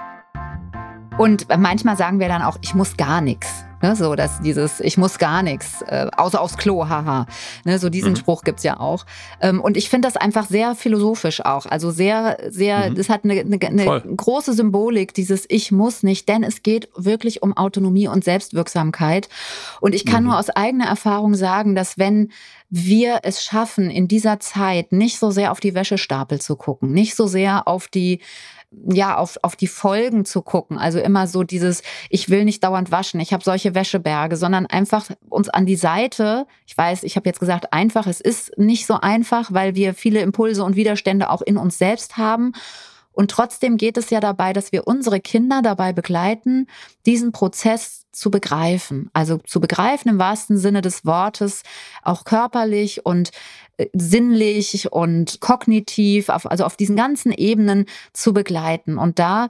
[1.18, 3.64] Und manchmal sagen wir dann auch, ich muss gar nichts.
[3.82, 7.26] Ne, so, dass dieses, ich muss gar nichts, äh, außer aufs Klo, haha.
[7.64, 8.16] Ne, so diesen mhm.
[8.16, 9.04] Spruch gibt's ja auch.
[9.40, 11.66] Ähm, und ich finde das einfach sehr philosophisch auch.
[11.66, 12.94] Also sehr, sehr, mhm.
[12.94, 17.42] das hat eine, eine, eine große Symbolik, dieses Ich muss nicht, denn es geht wirklich
[17.42, 19.28] um Autonomie und Selbstwirksamkeit.
[19.80, 20.30] Und ich kann mhm.
[20.30, 22.30] nur aus eigener Erfahrung sagen, dass wenn
[22.70, 27.16] wir es schaffen, in dieser Zeit nicht so sehr auf die Wäschestapel zu gucken, nicht
[27.16, 28.20] so sehr auf die
[28.88, 30.78] ja, auf, auf die Folgen zu gucken.
[30.78, 35.08] Also immer so dieses, ich will nicht dauernd waschen, ich habe solche Wäscheberge, sondern einfach
[35.28, 38.94] uns an die Seite, ich weiß, ich habe jetzt gesagt, einfach, es ist nicht so
[38.94, 42.52] einfach, weil wir viele Impulse und Widerstände auch in uns selbst haben.
[43.12, 46.66] Und trotzdem geht es ja dabei, dass wir unsere Kinder dabei begleiten,
[47.04, 49.10] diesen Prozess zu begreifen.
[49.12, 51.62] Also zu begreifen im wahrsten Sinne des Wortes,
[52.02, 53.30] auch körperlich und
[53.92, 59.48] sinnlich und kognitiv, also auf diesen ganzen Ebenen zu begleiten und da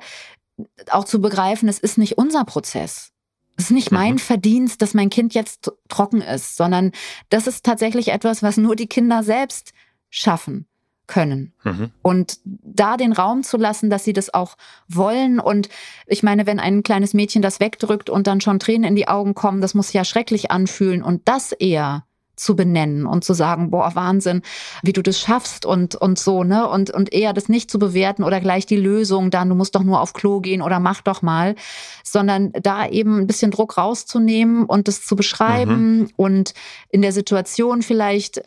[0.90, 3.10] auch zu begreifen, es ist nicht unser Prozess.
[3.56, 4.18] Es ist nicht mein mhm.
[4.18, 6.92] Verdienst, dass mein Kind jetzt trocken ist, sondern
[7.28, 9.72] das ist tatsächlich etwas, was nur die Kinder selbst
[10.10, 10.66] schaffen
[11.06, 11.52] können.
[11.64, 11.90] Mhm.
[12.00, 14.56] Und da den Raum zu lassen, dass sie das auch
[14.88, 15.40] wollen.
[15.40, 15.68] Und
[16.06, 19.34] ich meine, wenn ein kleines Mädchen das wegdrückt und dann schon Tränen in die Augen
[19.34, 21.02] kommen, das muss ja schrecklich anfühlen.
[21.02, 22.04] Und das eher
[22.36, 24.42] zu benennen und zu sagen, boah, Wahnsinn,
[24.82, 26.68] wie du das schaffst und, und so, ne?
[26.68, 29.82] Und, und eher das nicht zu bewerten oder gleich die Lösung dann, du musst doch
[29.82, 31.54] nur auf Klo gehen oder mach doch mal,
[32.02, 36.08] sondern da eben ein bisschen Druck rauszunehmen und das zu beschreiben mhm.
[36.16, 36.54] und
[36.88, 38.42] in der Situation vielleicht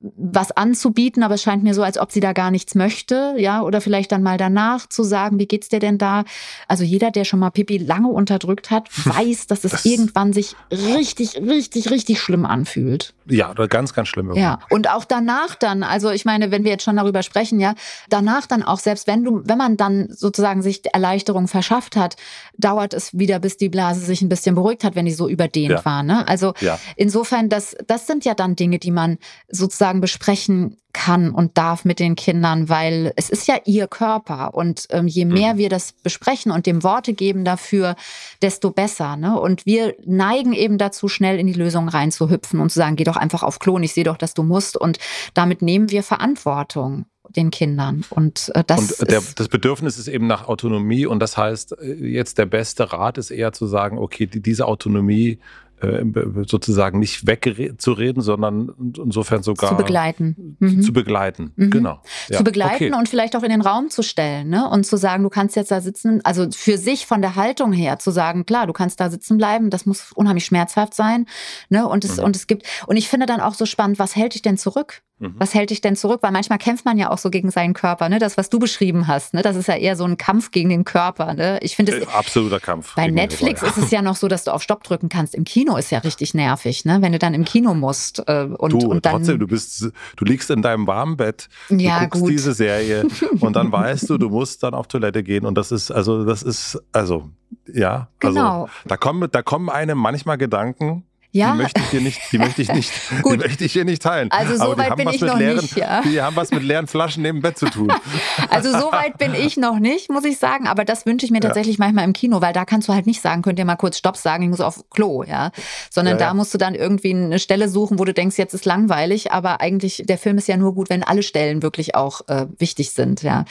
[0.00, 3.62] was anzubieten, aber es scheint mir so, als ob sie da gar nichts möchte, ja,
[3.62, 6.22] oder vielleicht dann mal danach zu sagen, wie geht's dir denn da?
[6.68, 10.54] Also jeder, der schon mal Pipi lange unterdrückt hat, weiß, dass es das irgendwann sich
[10.70, 13.12] richtig, richtig, richtig schlimm anfühlt.
[13.26, 14.26] Ja, oder ganz, ganz schlimm.
[14.26, 14.42] Irgendwie.
[14.42, 17.74] Ja, und auch danach dann, also ich meine, wenn wir jetzt schon darüber sprechen, ja,
[18.08, 22.14] danach dann auch, selbst wenn du, wenn man dann sozusagen sich Erleichterung verschafft hat,
[22.56, 25.72] dauert es wieder, bis die Blase sich ein bisschen beruhigt hat, wenn die so überdehnt
[25.72, 25.84] ja.
[25.84, 26.02] war.
[26.04, 26.26] Ne?
[26.28, 26.78] Also ja.
[26.94, 31.84] insofern, das, das sind ja dann Dinge, die man sozusagen sozusagen besprechen kann und darf
[31.84, 35.58] mit den Kindern, weil es ist ja ihr Körper und ähm, je mehr mhm.
[35.58, 37.94] wir das besprechen und dem Worte geben dafür,
[38.42, 39.16] desto besser.
[39.16, 39.38] Ne?
[39.38, 43.16] Und wir neigen eben dazu, schnell in die Lösung reinzuhüpfen und zu sagen, geh doch
[43.16, 44.76] einfach auf Klon, ich sehe doch, dass du musst.
[44.76, 44.98] Und
[45.34, 48.04] damit nehmen wir Verantwortung den Kindern.
[48.10, 51.94] Und äh, das, und der, das Bedürfnis ist eben nach Autonomie und das heißt, äh,
[51.94, 55.38] jetzt der beste Rat ist eher zu sagen, okay, die, diese Autonomie
[55.80, 56.04] äh,
[56.46, 60.56] sozusagen nicht wegzureden, sondern insofern sogar zu begleiten.
[60.58, 60.82] Mhm.
[60.82, 61.70] Zu begleiten, mhm.
[61.70, 62.00] genau.
[62.28, 62.38] Ja.
[62.38, 62.98] Zu begleiten okay.
[62.98, 64.68] und vielleicht auch in den Raum zu stellen ne?
[64.68, 67.98] und zu sagen, du kannst jetzt da sitzen, also für sich von der Haltung her
[67.98, 71.26] zu sagen, klar, du kannst da sitzen bleiben, das muss unheimlich schmerzhaft sein.
[71.68, 71.88] Ne?
[71.88, 72.24] Und, es, mhm.
[72.24, 75.02] und es gibt, und ich finde dann auch so spannend, was hält dich denn zurück?
[75.20, 75.34] Mhm.
[75.38, 76.22] Was hält dich denn zurück?
[76.22, 78.18] Weil manchmal kämpft man ja auch so gegen seinen Körper, ne?
[78.18, 79.42] Das, was du beschrieben hast, ne?
[79.42, 81.58] Das ist ja eher so ein Kampf gegen den Körper, ne?
[81.62, 82.04] Ich finde es.
[82.04, 82.94] Äh, absoluter Kampf.
[82.94, 85.34] Bei Netflix ist es ja noch so, dass du auf Stopp drücken kannst.
[85.34, 86.98] Im Kino ist ja richtig nervig, ne?
[87.00, 89.16] Wenn du dann im Kino musst äh, und, du, und dann.
[89.16, 92.30] Trotzdem, du bist, du liegst in deinem warmen Bett, du ja, guckst gut.
[92.30, 93.06] diese Serie
[93.40, 96.42] und dann weißt du, du musst dann auf Toilette gehen und das ist, also, das
[96.42, 97.30] ist, also,
[97.72, 98.68] ja, also, genau.
[98.86, 101.52] da kommen, da kommen einem manchmal Gedanken, ja.
[101.52, 102.92] Die möchte ich hier nicht, die möchte ich nicht,
[103.24, 104.30] die möchte ich hier nicht teilen.
[104.30, 106.02] Also so weit bin ich noch leeren, nicht, ja.
[106.02, 107.92] Die haben was mit leeren Flaschen neben Bett zu tun.
[108.50, 110.66] Also so weit bin ich noch nicht, muss ich sagen.
[110.66, 111.84] Aber das wünsche ich mir tatsächlich ja.
[111.84, 114.16] manchmal im Kino, weil da kannst du halt nicht sagen, könnt ihr mal kurz Stopp
[114.16, 115.50] sagen, ich muss auf Klo, ja.
[115.90, 118.64] Sondern ja, da musst du dann irgendwie eine Stelle suchen, wo du denkst, jetzt ist
[118.64, 122.46] langweilig, aber eigentlich, der Film ist ja nur gut, wenn alle Stellen wirklich auch äh,
[122.58, 123.44] wichtig sind, ja.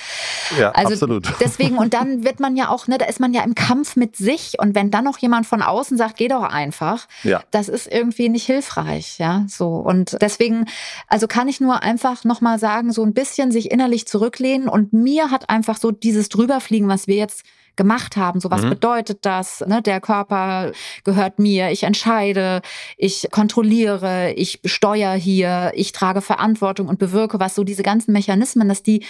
[0.58, 1.34] Ja, also absolut.
[1.40, 4.16] Deswegen, und dann wird man ja auch, ne, da ist man ja im Kampf mit
[4.16, 4.56] sich.
[4.60, 7.42] Und wenn dann noch jemand von außen sagt, geh doch einfach, ja.
[7.52, 9.75] das ist irgendwie nicht hilfreich, ja, so.
[9.75, 10.65] Und deswegen,
[11.08, 15.32] also kann ich nur einfach nochmal sagen, so ein bisschen sich innerlich zurücklehnen und mir
[15.32, 17.43] hat einfach so dieses drüberfliegen, was wir jetzt
[17.77, 18.41] gemacht haben.
[18.41, 18.71] So was mhm.
[18.71, 19.63] bedeutet das?
[19.65, 19.82] Ne?
[19.82, 20.73] Der Körper
[21.06, 21.69] gehört mir.
[21.71, 22.62] Ich entscheide,
[22.97, 27.56] ich kontrolliere, ich steuere hier, ich trage Verantwortung und bewirke was.
[27.56, 29.06] So diese ganzen Mechanismen, dass die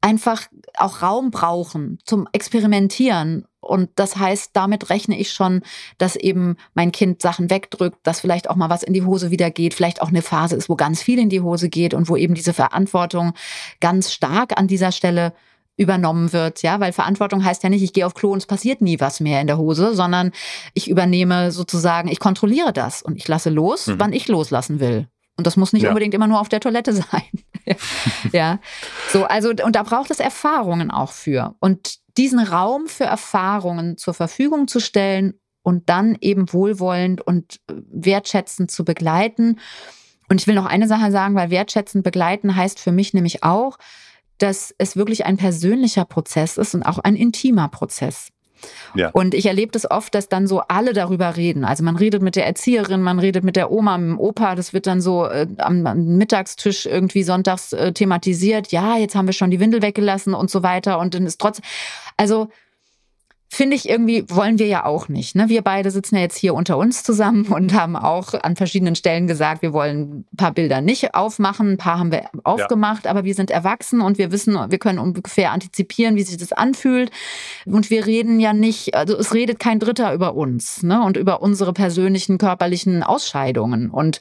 [0.00, 0.42] einfach
[0.76, 3.46] auch Raum brauchen zum Experimentieren.
[3.64, 5.62] Und das heißt, damit rechne ich schon,
[5.98, 9.50] dass eben mein Kind Sachen wegdrückt, dass vielleicht auch mal was in die Hose wieder
[9.50, 12.16] geht, vielleicht auch eine Phase ist, wo ganz viel in die Hose geht und wo
[12.16, 13.32] eben diese Verantwortung
[13.80, 15.32] ganz stark an dieser Stelle
[15.76, 18.80] übernommen wird, ja, weil Verantwortung heißt ja nicht, ich gehe auf Klo und es passiert
[18.80, 20.30] nie was mehr in der Hose, sondern
[20.72, 23.98] ich übernehme sozusagen, ich kontrolliere das und ich lasse los, mhm.
[23.98, 25.08] wann ich loslassen will.
[25.36, 25.88] Und das muss nicht ja.
[25.88, 27.76] unbedingt immer nur auf der Toilette sein.
[28.32, 28.60] ja.
[29.10, 31.54] So, also, und da braucht es Erfahrungen auch für.
[31.60, 37.74] Und diesen Raum für Erfahrungen zur Verfügung zu stellen und dann eben wohlwollend und äh,
[37.90, 39.58] wertschätzend zu begleiten.
[40.28, 43.78] Und ich will noch eine Sache sagen, weil wertschätzend begleiten heißt für mich nämlich auch,
[44.38, 48.28] dass es wirklich ein persönlicher Prozess ist und auch ein intimer Prozess.
[48.94, 49.10] Ja.
[49.10, 51.64] Und ich erlebe das oft, dass dann so alle darüber reden.
[51.64, 54.54] Also man redet mit der Erzieherin, man redet mit der Oma, mit dem Opa.
[54.54, 58.72] Das wird dann so äh, am, am, Mittagstisch irgendwie sonntags äh, thematisiert.
[58.72, 60.98] Ja, jetzt haben wir schon die Windel weggelassen und so weiter.
[60.98, 61.60] Und dann ist trotz,
[62.16, 62.48] also
[63.54, 65.34] finde ich irgendwie, wollen wir ja auch nicht.
[65.34, 65.48] Ne?
[65.48, 69.26] Wir beide sitzen ja jetzt hier unter uns zusammen und haben auch an verschiedenen Stellen
[69.26, 73.10] gesagt, wir wollen ein paar Bilder nicht aufmachen, ein paar haben wir aufgemacht, ja.
[73.10, 77.10] aber wir sind erwachsen und wir wissen, wir können ungefähr antizipieren, wie sich das anfühlt.
[77.64, 81.02] Und wir reden ja nicht, also es redet kein Dritter über uns ne?
[81.02, 83.90] und über unsere persönlichen körperlichen Ausscheidungen.
[83.90, 84.20] Und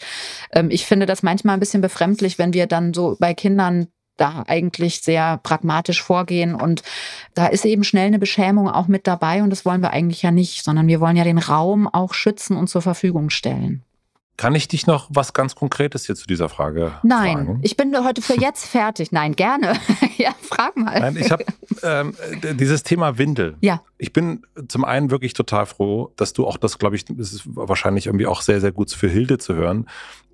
[0.52, 4.44] ähm, ich finde das manchmal ein bisschen befremdlich, wenn wir dann so bei Kindern da
[4.48, 6.56] eigentlich sehr pragmatisch vorgehen.
[6.56, 6.84] Und
[7.34, 9.44] da ist eben schnell eine Beschämung auch mit dabei.
[9.44, 12.58] Und das wollen wir eigentlich ja nicht, sondern wir wollen ja den Raum auch schützen
[12.58, 13.84] und zur Verfügung stellen.
[14.36, 17.60] Kann ich dich noch was ganz Konkretes hier zu dieser Frage Nein, fragen?
[17.62, 19.12] ich bin heute für jetzt fertig.
[19.12, 19.74] Nein, gerne.
[20.18, 21.00] ja, frag mal.
[21.00, 21.46] Nein, ich habe
[21.84, 22.16] ähm,
[22.60, 23.58] dieses Thema Windel.
[23.62, 23.84] Ja.
[24.00, 27.44] Ich bin zum einen wirklich total froh, dass du auch das, glaube ich, das ist
[27.46, 29.88] wahrscheinlich irgendwie auch sehr, sehr gut für Hilde zu hören,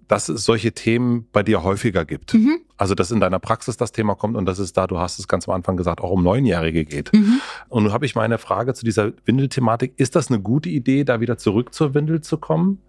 [0.09, 2.33] dass es solche Themen bei dir häufiger gibt.
[2.33, 2.57] Mhm.
[2.77, 5.27] Also, dass in deiner Praxis das Thema kommt und dass es da, du hast es
[5.27, 7.13] ganz am Anfang gesagt, auch um Neunjährige geht.
[7.13, 7.39] Mhm.
[7.69, 9.93] Und nun habe ich meine Frage zu dieser Windelthematik.
[9.97, 12.79] Ist das eine gute Idee, da wieder zurück zur Windel zu kommen?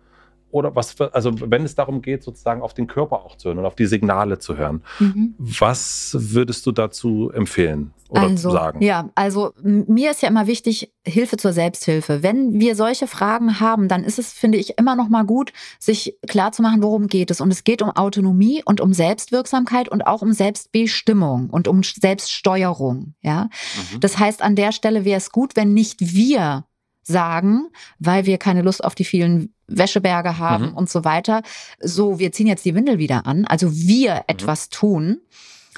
[0.50, 3.58] Oder was, für, also wenn es darum geht, sozusagen auf den Körper auch zu hören
[3.58, 5.34] und auf die Signale zu hören, mhm.
[5.38, 7.92] was würdest du dazu empfehlen?
[8.10, 8.82] oder also, sagen?
[8.82, 12.22] Ja, also mir ist ja immer wichtig, Hilfe zur Selbsthilfe.
[12.22, 16.18] Wenn wir solche Fragen haben, dann ist es, finde ich, immer noch mal gut, sich
[16.26, 17.40] klarzumachen, worum geht es.
[17.40, 23.14] Und es geht um Autonomie und um Selbstwirksamkeit und auch um Selbstbestimmung und um Selbststeuerung.
[23.22, 24.00] Ja, mhm.
[24.00, 26.64] das heißt, an der Stelle wäre es gut, wenn nicht wir
[27.02, 30.76] sagen, weil wir keine Lust auf die vielen Wäscheberge haben mhm.
[30.76, 31.42] und so weiter.
[31.80, 33.44] So, wir ziehen jetzt die Windel wieder an.
[33.44, 34.20] Also wir mhm.
[34.26, 35.20] etwas tun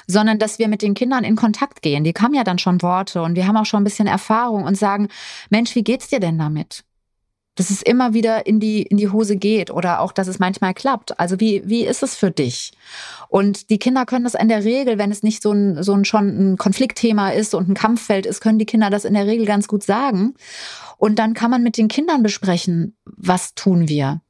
[0.07, 2.03] sondern dass wir mit den Kindern in Kontakt gehen.
[2.03, 4.77] Die haben ja dann schon Worte und wir haben auch schon ein bisschen Erfahrung und
[4.77, 5.07] sagen,
[5.49, 6.83] Mensch, wie geht's dir denn damit?
[7.55, 10.73] Dass es immer wieder in die, in die Hose geht oder auch, dass es manchmal
[10.73, 11.19] klappt.
[11.19, 12.71] Also wie, wie ist es für dich?
[13.29, 16.05] Und die Kinder können das in der Regel, wenn es nicht so ein, so ein
[16.05, 19.45] schon ein Konfliktthema ist und ein Kampffeld ist, können die Kinder das in der Regel
[19.45, 20.33] ganz gut sagen.
[20.97, 24.21] Und dann kann man mit den Kindern besprechen, was tun wir?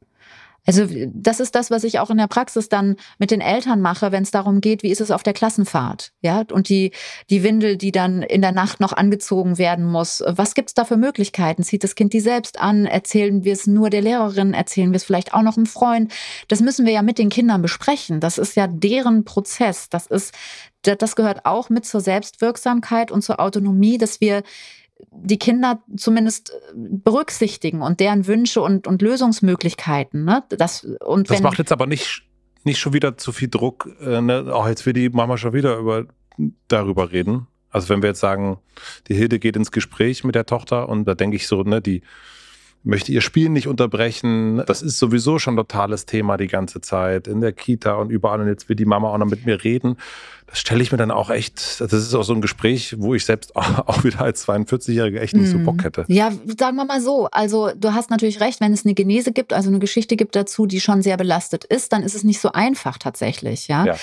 [0.65, 4.11] Also das ist das, was ich auch in der Praxis dann mit den Eltern mache,
[4.11, 6.43] wenn es darum geht, wie ist es auf der Klassenfahrt, ja?
[6.51, 6.91] Und die
[7.29, 10.23] die Windel, die dann in der Nacht noch angezogen werden muss.
[10.25, 11.63] Was gibt's da für Möglichkeiten?
[11.63, 12.85] Zieht das Kind die selbst an?
[12.85, 14.53] Erzählen wir es nur der Lehrerin?
[14.53, 16.13] Erzählen wir es vielleicht auch noch einem Freund?
[16.47, 18.19] Das müssen wir ja mit den Kindern besprechen.
[18.21, 19.89] Das ist ja deren Prozess.
[19.89, 20.33] Das ist
[20.83, 24.43] das gehört auch mit zur Selbstwirksamkeit und zur Autonomie, dass wir
[25.11, 30.25] die Kinder zumindest äh, berücksichtigen und deren Wünsche und, und Lösungsmöglichkeiten.
[30.25, 30.43] Ne?
[30.49, 32.23] Das, und das wenn, macht jetzt aber nicht,
[32.63, 33.89] nicht schon wieder zu viel Druck.
[34.01, 34.53] Äh, ne?
[34.53, 36.05] Auch jetzt will die Mama schon wieder über,
[36.67, 37.47] darüber reden.
[37.69, 38.59] Also wenn wir jetzt sagen,
[39.07, 42.03] die Hilde geht ins Gespräch mit der Tochter und da denke ich so, ne, die
[42.83, 44.63] möchte ihr Spiel nicht unterbrechen.
[44.67, 48.41] Das ist sowieso schon ein totales Thema die ganze Zeit in der Kita und überall.
[48.41, 49.97] Und jetzt will die Mama auch noch mit mir reden.
[50.47, 53.25] Das stelle ich mir dann auch echt, das ist auch so ein Gespräch, wo ich
[53.25, 55.65] selbst auch wieder als 42-Jährige echt nicht so mhm.
[55.65, 56.05] Bock hätte.
[56.09, 57.27] Ja, sagen wir mal so.
[57.31, 60.65] Also du hast natürlich recht, wenn es eine Genese gibt, also eine Geschichte gibt dazu,
[60.65, 63.67] die schon sehr belastet ist, dann ist es nicht so einfach tatsächlich.
[63.67, 63.85] Ja.
[63.85, 63.95] ja.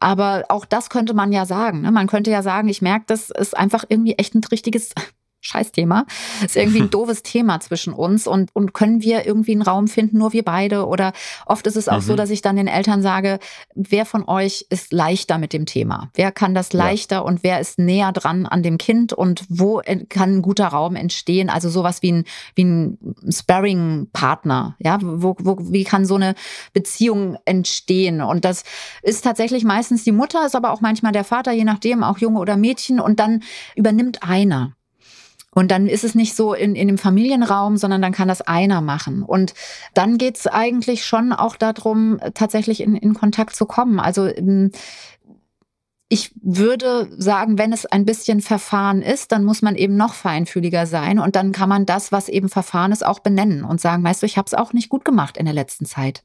[0.00, 1.82] Aber auch das könnte man ja sagen.
[1.82, 1.92] Ne?
[1.92, 4.90] Man könnte ja sagen, ich merke, das ist einfach irgendwie echt ein richtiges
[5.44, 6.06] Scheißthema.
[6.44, 10.18] Ist irgendwie ein doofes Thema zwischen uns und, und können wir irgendwie einen Raum finden,
[10.18, 10.86] nur wir beide?
[10.86, 11.12] Oder
[11.46, 12.06] oft ist es auch mhm.
[12.06, 13.38] so, dass ich dann den Eltern sage,
[13.74, 16.10] wer von euch ist leichter mit dem Thema?
[16.14, 17.22] Wer kann das leichter ja.
[17.22, 21.50] und wer ist näher dran an dem Kind und wo kann ein guter Raum entstehen?
[21.50, 24.76] Also sowas wie ein, wie ein Sparring-Partner.
[24.78, 26.34] Ja, wo, wo, wie kann so eine
[26.72, 28.22] Beziehung entstehen?
[28.22, 28.64] Und das
[29.02, 32.40] ist tatsächlich meistens die Mutter, ist aber auch manchmal der Vater, je nachdem, auch Junge
[32.40, 32.98] oder Mädchen.
[32.98, 33.42] Und dann
[33.76, 34.74] übernimmt einer.
[35.54, 38.80] Und dann ist es nicht so in, in dem Familienraum, sondern dann kann das einer
[38.80, 39.22] machen.
[39.22, 39.54] Und
[39.94, 44.00] dann geht es eigentlich schon auch darum, tatsächlich in, in Kontakt zu kommen.
[44.00, 44.72] Also ähm,
[46.08, 50.86] ich würde sagen, wenn es ein bisschen verfahren ist, dann muss man eben noch feinfühliger
[50.86, 54.22] sein und dann kann man das, was eben verfahren ist, auch benennen und sagen, weißt
[54.22, 56.22] du, ich habe es auch nicht gut gemacht in der letzten Zeit.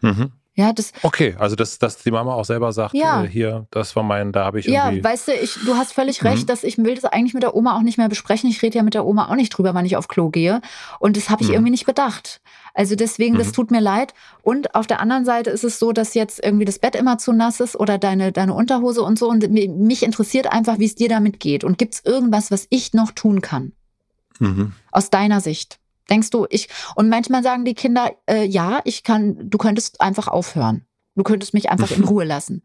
[0.00, 0.32] Mhm.
[0.54, 0.92] Ja, das.
[1.02, 3.24] Okay, also dass, dass die Mama auch selber sagt, ja.
[3.24, 4.98] äh, hier, das war mein, da habe ich irgendwie.
[4.98, 6.28] Ja, weißt du, ich, du hast völlig mhm.
[6.28, 8.50] recht, dass ich will das eigentlich mit der Oma auch nicht mehr besprechen.
[8.50, 10.60] Ich rede ja mit der Oma auch nicht drüber, wann ich auf Klo gehe.
[10.98, 11.54] Und das habe ich mhm.
[11.54, 12.42] irgendwie nicht bedacht.
[12.74, 13.38] Also deswegen, mhm.
[13.38, 14.12] das tut mir leid.
[14.42, 17.32] Und auf der anderen Seite ist es so, dass jetzt irgendwie das Bett immer zu
[17.32, 19.30] nass ist oder deine, deine Unterhose und so.
[19.30, 21.64] Und mich interessiert einfach, wie es dir damit geht.
[21.64, 23.72] Und gibt es irgendwas, was ich noch tun kann?
[24.38, 24.72] Mhm.
[24.90, 25.78] Aus deiner Sicht?
[26.10, 30.28] Denkst du, ich, und manchmal sagen die Kinder, äh, ja, ich kann, du könntest einfach
[30.28, 30.86] aufhören.
[31.14, 32.62] du könntest mich einfach in Ruhe lassen.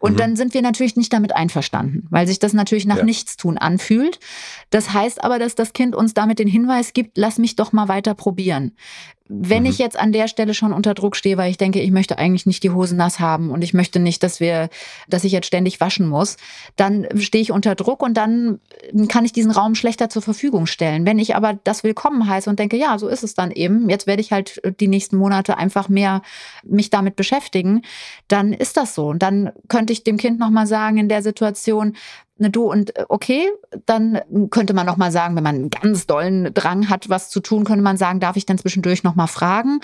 [0.00, 0.16] Und mhm.
[0.16, 3.04] dann sind wir natürlich nicht damit einverstanden, weil sich das natürlich nach ja.
[3.04, 4.20] Nichtstun anfühlt.
[4.70, 7.88] Das heißt aber, dass das Kind uns damit den Hinweis gibt, lass mich doch mal
[7.88, 8.76] weiter probieren.
[9.28, 9.70] Wenn mhm.
[9.70, 12.46] ich jetzt an der Stelle schon unter Druck stehe, weil ich denke, ich möchte eigentlich
[12.46, 14.68] nicht die Hosen nass haben und ich möchte nicht, dass wir,
[15.08, 16.36] dass ich jetzt ständig waschen muss,
[16.76, 18.60] dann stehe ich unter Druck und dann
[19.08, 21.06] kann ich diesen Raum schlechter zur Verfügung stellen.
[21.06, 24.06] Wenn ich aber das willkommen heiße und denke, ja, so ist es dann eben, jetzt
[24.06, 26.22] werde ich halt die nächsten Monate einfach mehr
[26.64, 27.82] mich damit beschäftigen,
[28.28, 29.08] dann ist das so.
[29.08, 31.96] Und dann könnte ich dem Kind nochmal sagen in der Situation,
[32.38, 33.48] ne, du und äh, okay,
[33.86, 34.20] dann
[34.50, 37.64] könnte man noch mal sagen, wenn man einen ganz dollen Drang hat, was zu tun,
[37.64, 39.80] könnte man sagen, darf ich dann zwischendurch noch mal fragen?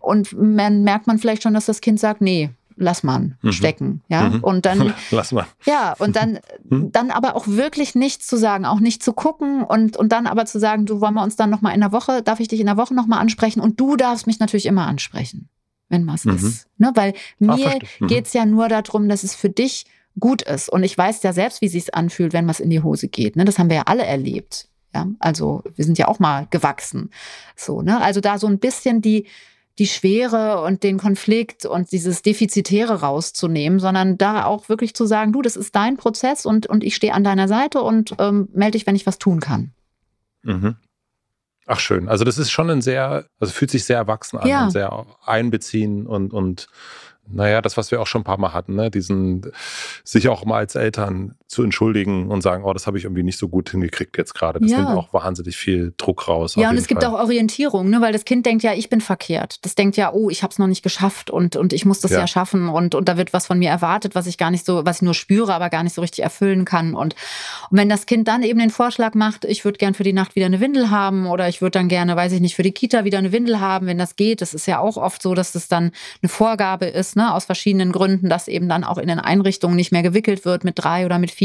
[0.00, 3.52] Und dann merkt man vielleicht schon, dass das Kind sagt, nee, lass man mhm.
[3.52, 4.40] stecken, ja mhm.
[4.40, 6.90] und dann lass mal ja und dann mhm.
[6.92, 10.44] dann aber auch wirklich nichts zu sagen, auch nicht zu gucken und und dann aber
[10.44, 12.60] zu sagen, du wollen wir uns dann noch mal in der Woche, darf ich dich
[12.60, 15.48] in der Woche noch mal ansprechen und du darfst mich natürlich immer ansprechen,
[15.88, 16.34] wenn was mhm.
[16.34, 18.06] ist, ne, weil mir mhm.
[18.08, 19.86] geht's ja nur darum, dass es für dich
[20.18, 20.68] gut ist.
[20.68, 23.36] Und ich weiß ja selbst, wie sich anfühlt, wenn was in die Hose geht.
[23.36, 23.44] Ne?
[23.44, 24.68] Das haben wir ja alle erlebt.
[24.94, 25.06] Ja?
[25.18, 27.10] Also wir sind ja auch mal gewachsen.
[27.56, 28.00] So, ne?
[28.00, 29.26] Also da so ein bisschen die,
[29.78, 35.32] die Schwere und den Konflikt und dieses Defizitäre rauszunehmen, sondern da auch wirklich zu sagen,
[35.32, 38.72] du, das ist dein Prozess und, und ich stehe an deiner Seite und ähm, melde
[38.72, 39.72] dich, wenn ich was tun kann.
[40.42, 40.76] Mhm.
[41.66, 42.08] Ach schön.
[42.08, 44.64] Also das ist schon ein sehr, also fühlt sich sehr erwachsen an ja.
[44.64, 46.68] und sehr einbeziehen und, und
[47.26, 48.90] naja, das, was wir auch schon ein paar Mal hatten, ne?
[48.90, 49.50] diesen
[50.04, 53.38] sich auch mal als Eltern zu entschuldigen und sagen, oh, das habe ich irgendwie nicht
[53.38, 54.60] so gut hingekriegt jetzt gerade.
[54.60, 54.78] Das ja.
[54.78, 56.56] nimmt auch wahnsinnig viel Druck raus.
[56.56, 56.88] Ja, und es Fall.
[56.88, 58.00] gibt auch Orientierung, ne?
[58.00, 59.64] weil das Kind denkt ja, ich bin verkehrt.
[59.64, 62.10] Das denkt ja, oh, ich habe es noch nicht geschafft und, und ich muss das
[62.10, 62.20] ja.
[62.20, 64.84] ja, schaffen und, und da wird was von mir erwartet, was ich gar nicht so,
[64.84, 66.94] was ich nur spüre, aber gar nicht so richtig erfüllen kann.
[66.94, 67.14] Und,
[67.70, 70.34] und wenn das Kind dann eben den Vorschlag macht, ich würde gern für die Nacht
[70.34, 73.04] wieder eine Windel haben oder ich würde dann gerne, weiß ich nicht, für die Kita
[73.04, 74.40] wieder eine Windel haben, wenn das geht.
[74.40, 77.92] Das ist ja auch oft so, dass das dann eine Vorgabe ist, ne, aus verschiedenen
[77.92, 81.18] Gründen, dass eben dann auch in den Einrichtungen nicht mehr gewickelt wird mit drei oder
[81.18, 81.43] mit vier.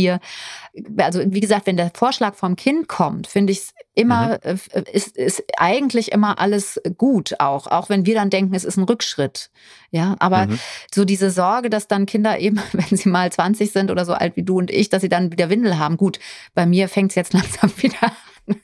[0.97, 4.59] Also wie gesagt, wenn der Vorschlag vom Kind kommt, finde ich es immer, mhm.
[4.71, 8.77] Äh, ist, ist eigentlich immer alles gut auch, auch wenn wir dann denken, es ist
[8.77, 9.49] ein Rückschritt.
[9.91, 10.59] Ja, aber mhm.
[10.93, 14.35] so diese Sorge, dass dann Kinder eben, wenn sie mal 20 sind oder so alt
[14.35, 15.97] wie du und ich, dass sie dann wieder Windel haben.
[15.97, 16.19] Gut,
[16.53, 18.11] bei mir fängt es jetzt langsam wieder an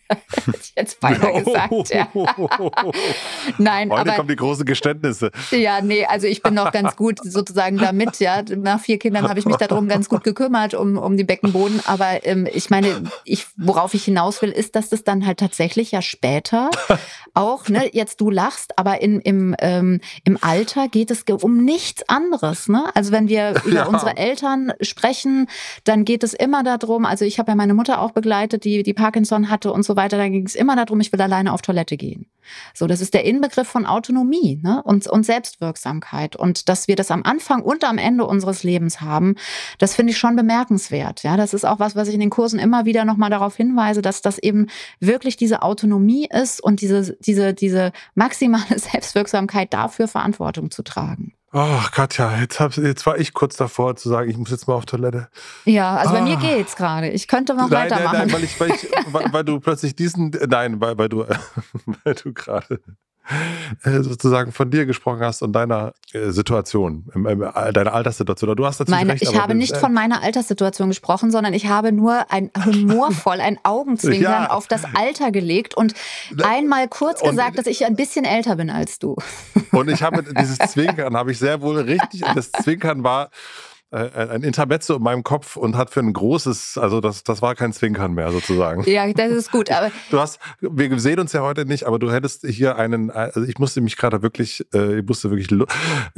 [0.07, 1.89] Hätte ich jetzt beinahe gesagt.
[1.89, 2.07] Ja.
[3.57, 5.31] Nein, Heute aber, kommen die großen Geständnisse.
[5.51, 8.19] Ja, nee, also ich bin noch ganz gut sozusagen damit.
[8.19, 11.81] Ja, nach vier Kindern habe ich mich darum ganz gut gekümmert um, um die Beckenboden.
[11.85, 15.91] Aber ähm, ich meine, ich, worauf ich hinaus will, ist, dass das dann halt tatsächlich
[15.91, 16.69] ja später
[17.33, 22.07] auch, ne, jetzt du lachst, aber in, im, ähm, im Alter geht es um nichts
[22.07, 22.69] anderes.
[22.69, 22.85] Ne?
[22.93, 23.85] Also wenn wir über ja.
[23.85, 25.47] unsere Eltern sprechen,
[25.83, 27.05] dann geht es immer darum.
[27.05, 30.17] Also ich habe ja meine Mutter auch begleitet, die die Parkinson hatte und so weiter,
[30.17, 32.25] da ging es immer darum, ich will alleine auf Toilette gehen.
[32.73, 34.81] So, das ist der Inbegriff von Autonomie ne?
[34.83, 36.35] und, und Selbstwirksamkeit.
[36.35, 39.35] Und dass wir das am Anfang und am Ende unseres Lebens haben,
[39.77, 41.23] das finde ich schon bemerkenswert.
[41.23, 44.01] Ja, das ist auch was, was ich in den Kursen immer wieder nochmal darauf hinweise,
[44.01, 44.67] dass das eben
[44.99, 51.34] wirklich diese Autonomie ist und diese, diese, diese maximale Selbstwirksamkeit dafür Verantwortung zu tragen.
[51.57, 54.73] Ach, Katja, jetzt, hab, jetzt war ich kurz davor zu sagen, ich muss jetzt mal
[54.73, 55.29] auf Toilette.
[55.63, 56.19] Ja, also ah.
[56.19, 56.41] bei mir ah.
[56.41, 57.07] geht's gerade.
[57.07, 58.17] Ich könnte noch nein, weitermachen.
[58.17, 61.25] Nein, nein, weil, ich, weil, ich, weil, weil du plötzlich diesen, nein, weil, weil du,
[62.03, 62.81] weil du gerade
[63.83, 68.55] äh, sozusagen von dir gesprochen hast und deiner äh, Situation, deiner Alterssituation.
[68.55, 71.91] Du hast dazu Meine, recht, ich habe nicht von meiner Alterssituation gesprochen, sondern ich habe
[71.91, 74.49] nur ein humorvoll ein Augenzwinkern ja.
[74.51, 75.93] auf das Alter gelegt und
[76.43, 79.15] einmal kurz gesagt, und, dass ich ein bisschen älter bin als du.
[79.71, 82.25] Und ich habe dieses Zwinkern habe ich sehr wohl richtig.
[82.25, 83.29] Und das Zwinkern war äh,
[83.95, 87.73] ein Intermezzo in meinem Kopf und hat für ein großes, also das, das war kein
[87.73, 88.83] Zwinkern mehr sozusagen.
[88.89, 89.71] Ja, das ist gut.
[89.71, 93.43] Aber du hast, wir sehen uns ja heute nicht, aber du hättest hier einen, also
[93.43, 95.47] ich musste mich gerade wirklich, äh, ich musste wirklich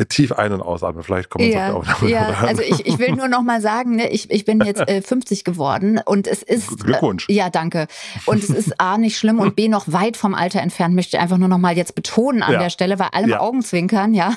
[0.10, 1.04] tief ein- und ausatmen.
[1.04, 3.96] Vielleicht kommen wir ja, uns auch Ja, also ich, ich will nur noch mal sagen,
[3.96, 6.84] ne, ich, ich bin jetzt äh, 50 geworden und es ist.
[6.84, 7.30] Glückwunsch.
[7.30, 7.88] Äh, ja, danke.
[8.26, 11.22] Und es ist A nicht schlimm und B noch weit vom Alter entfernt, möchte ich
[11.22, 12.60] einfach nur noch mal jetzt betonen an ja.
[12.60, 13.40] der Stelle, weil allem ja.
[13.40, 14.34] Augenzwinkern, ja.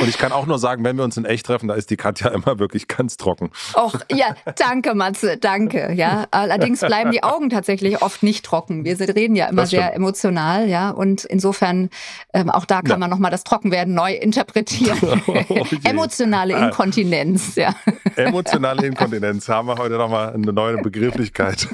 [0.00, 1.96] Und ich kann auch nur sagen, wenn wir uns in echt treffen, da ist die
[1.96, 3.50] Katja immer wirklich ganz trocken.
[3.74, 5.92] Och, ja, danke, Matze, danke.
[5.94, 8.84] Ja, allerdings bleiben die Augen tatsächlich oft nicht trocken.
[8.84, 11.90] Wir reden ja immer sehr emotional, ja, und insofern
[12.32, 12.98] ähm, auch da kann ja.
[12.98, 14.98] man nochmal das Trockenwerden neu interpretieren.
[15.50, 16.66] Oh, Emotionale ah.
[16.66, 17.74] Inkontinenz, ja.
[18.16, 21.68] Emotionale Inkontinenz haben wir heute nochmal eine neue Begrifflichkeit.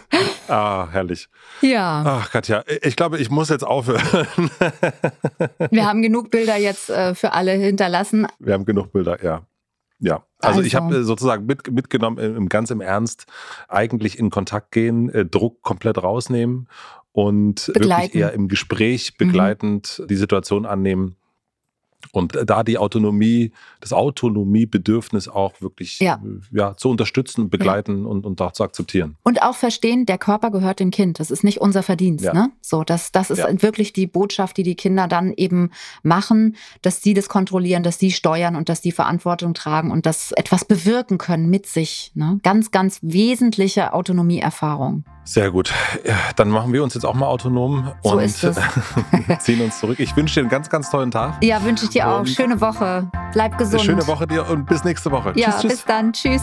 [0.48, 1.28] Ah, herrlich.
[1.60, 2.02] Ja.
[2.06, 4.02] Ach, Katja, ich glaube, ich muss jetzt aufhören.
[5.70, 8.26] Wir haben genug Bilder jetzt äh, für alle hinterlassen.
[8.38, 9.42] Wir haben genug Bilder, ja.
[9.98, 10.62] Ja, also, also.
[10.62, 13.26] ich habe äh, sozusagen mit, mitgenommen, im, ganz im Ernst,
[13.68, 16.68] eigentlich in Kontakt gehen, äh, Druck komplett rausnehmen
[17.12, 18.02] und Begleiten.
[18.02, 20.06] wirklich eher im Gespräch begleitend mhm.
[20.08, 21.16] die Situation annehmen
[22.12, 26.20] Und da die Autonomie, das Autonomiebedürfnis auch wirklich ja.
[26.52, 28.08] ja zu unterstützen, begleiten ja.
[28.08, 29.16] und, und auch zu akzeptieren.
[29.22, 31.20] Und auch verstehen, der Körper gehört dem Kind.
[31.20, 32.24] Das ist nicht unser Verdienst.
[32.24, 32.34] Ja.
[32.34, 32.50] Ne?
[32.60, 35.70] So, das, das ist wirklich die Botschaft, die die Kinder dann eben
[36.02, 40.32] machen, dass sie das kontrollieren, dass sie steuern und dass die Verantwortung tragen und das
[40.32, 42.12] etwas bewirken können mit sich.
[42.14, 42.40] Ne?
[42.42, 45.04] Ganz, ganz wesentliche Autonomieerfahrung.
[45.24, 45.72] Sehr gut.
[46.36, 48.28] Dann machen wir uns jetzt auch mal autonom so und
[49.40, 49.98] ziehen uns zurück.
[49.98, 51.42] Ich wünsche dir einen ganz, ganz tollen Tag.
[51.42, 52.26] Ja, wünsche ich dir auch.
[52.26, 53.08] Schöne Woche.
[53.32, 53.82] Bleib gesund.
[53.82, 55.32] Schöne Woche dir und bis nächste Woche.
[55.34, 55.70] Ja, tschüss, tschüss.
[55.72, 56.12] bis dann.
[56.12, 56.42] Tschüss.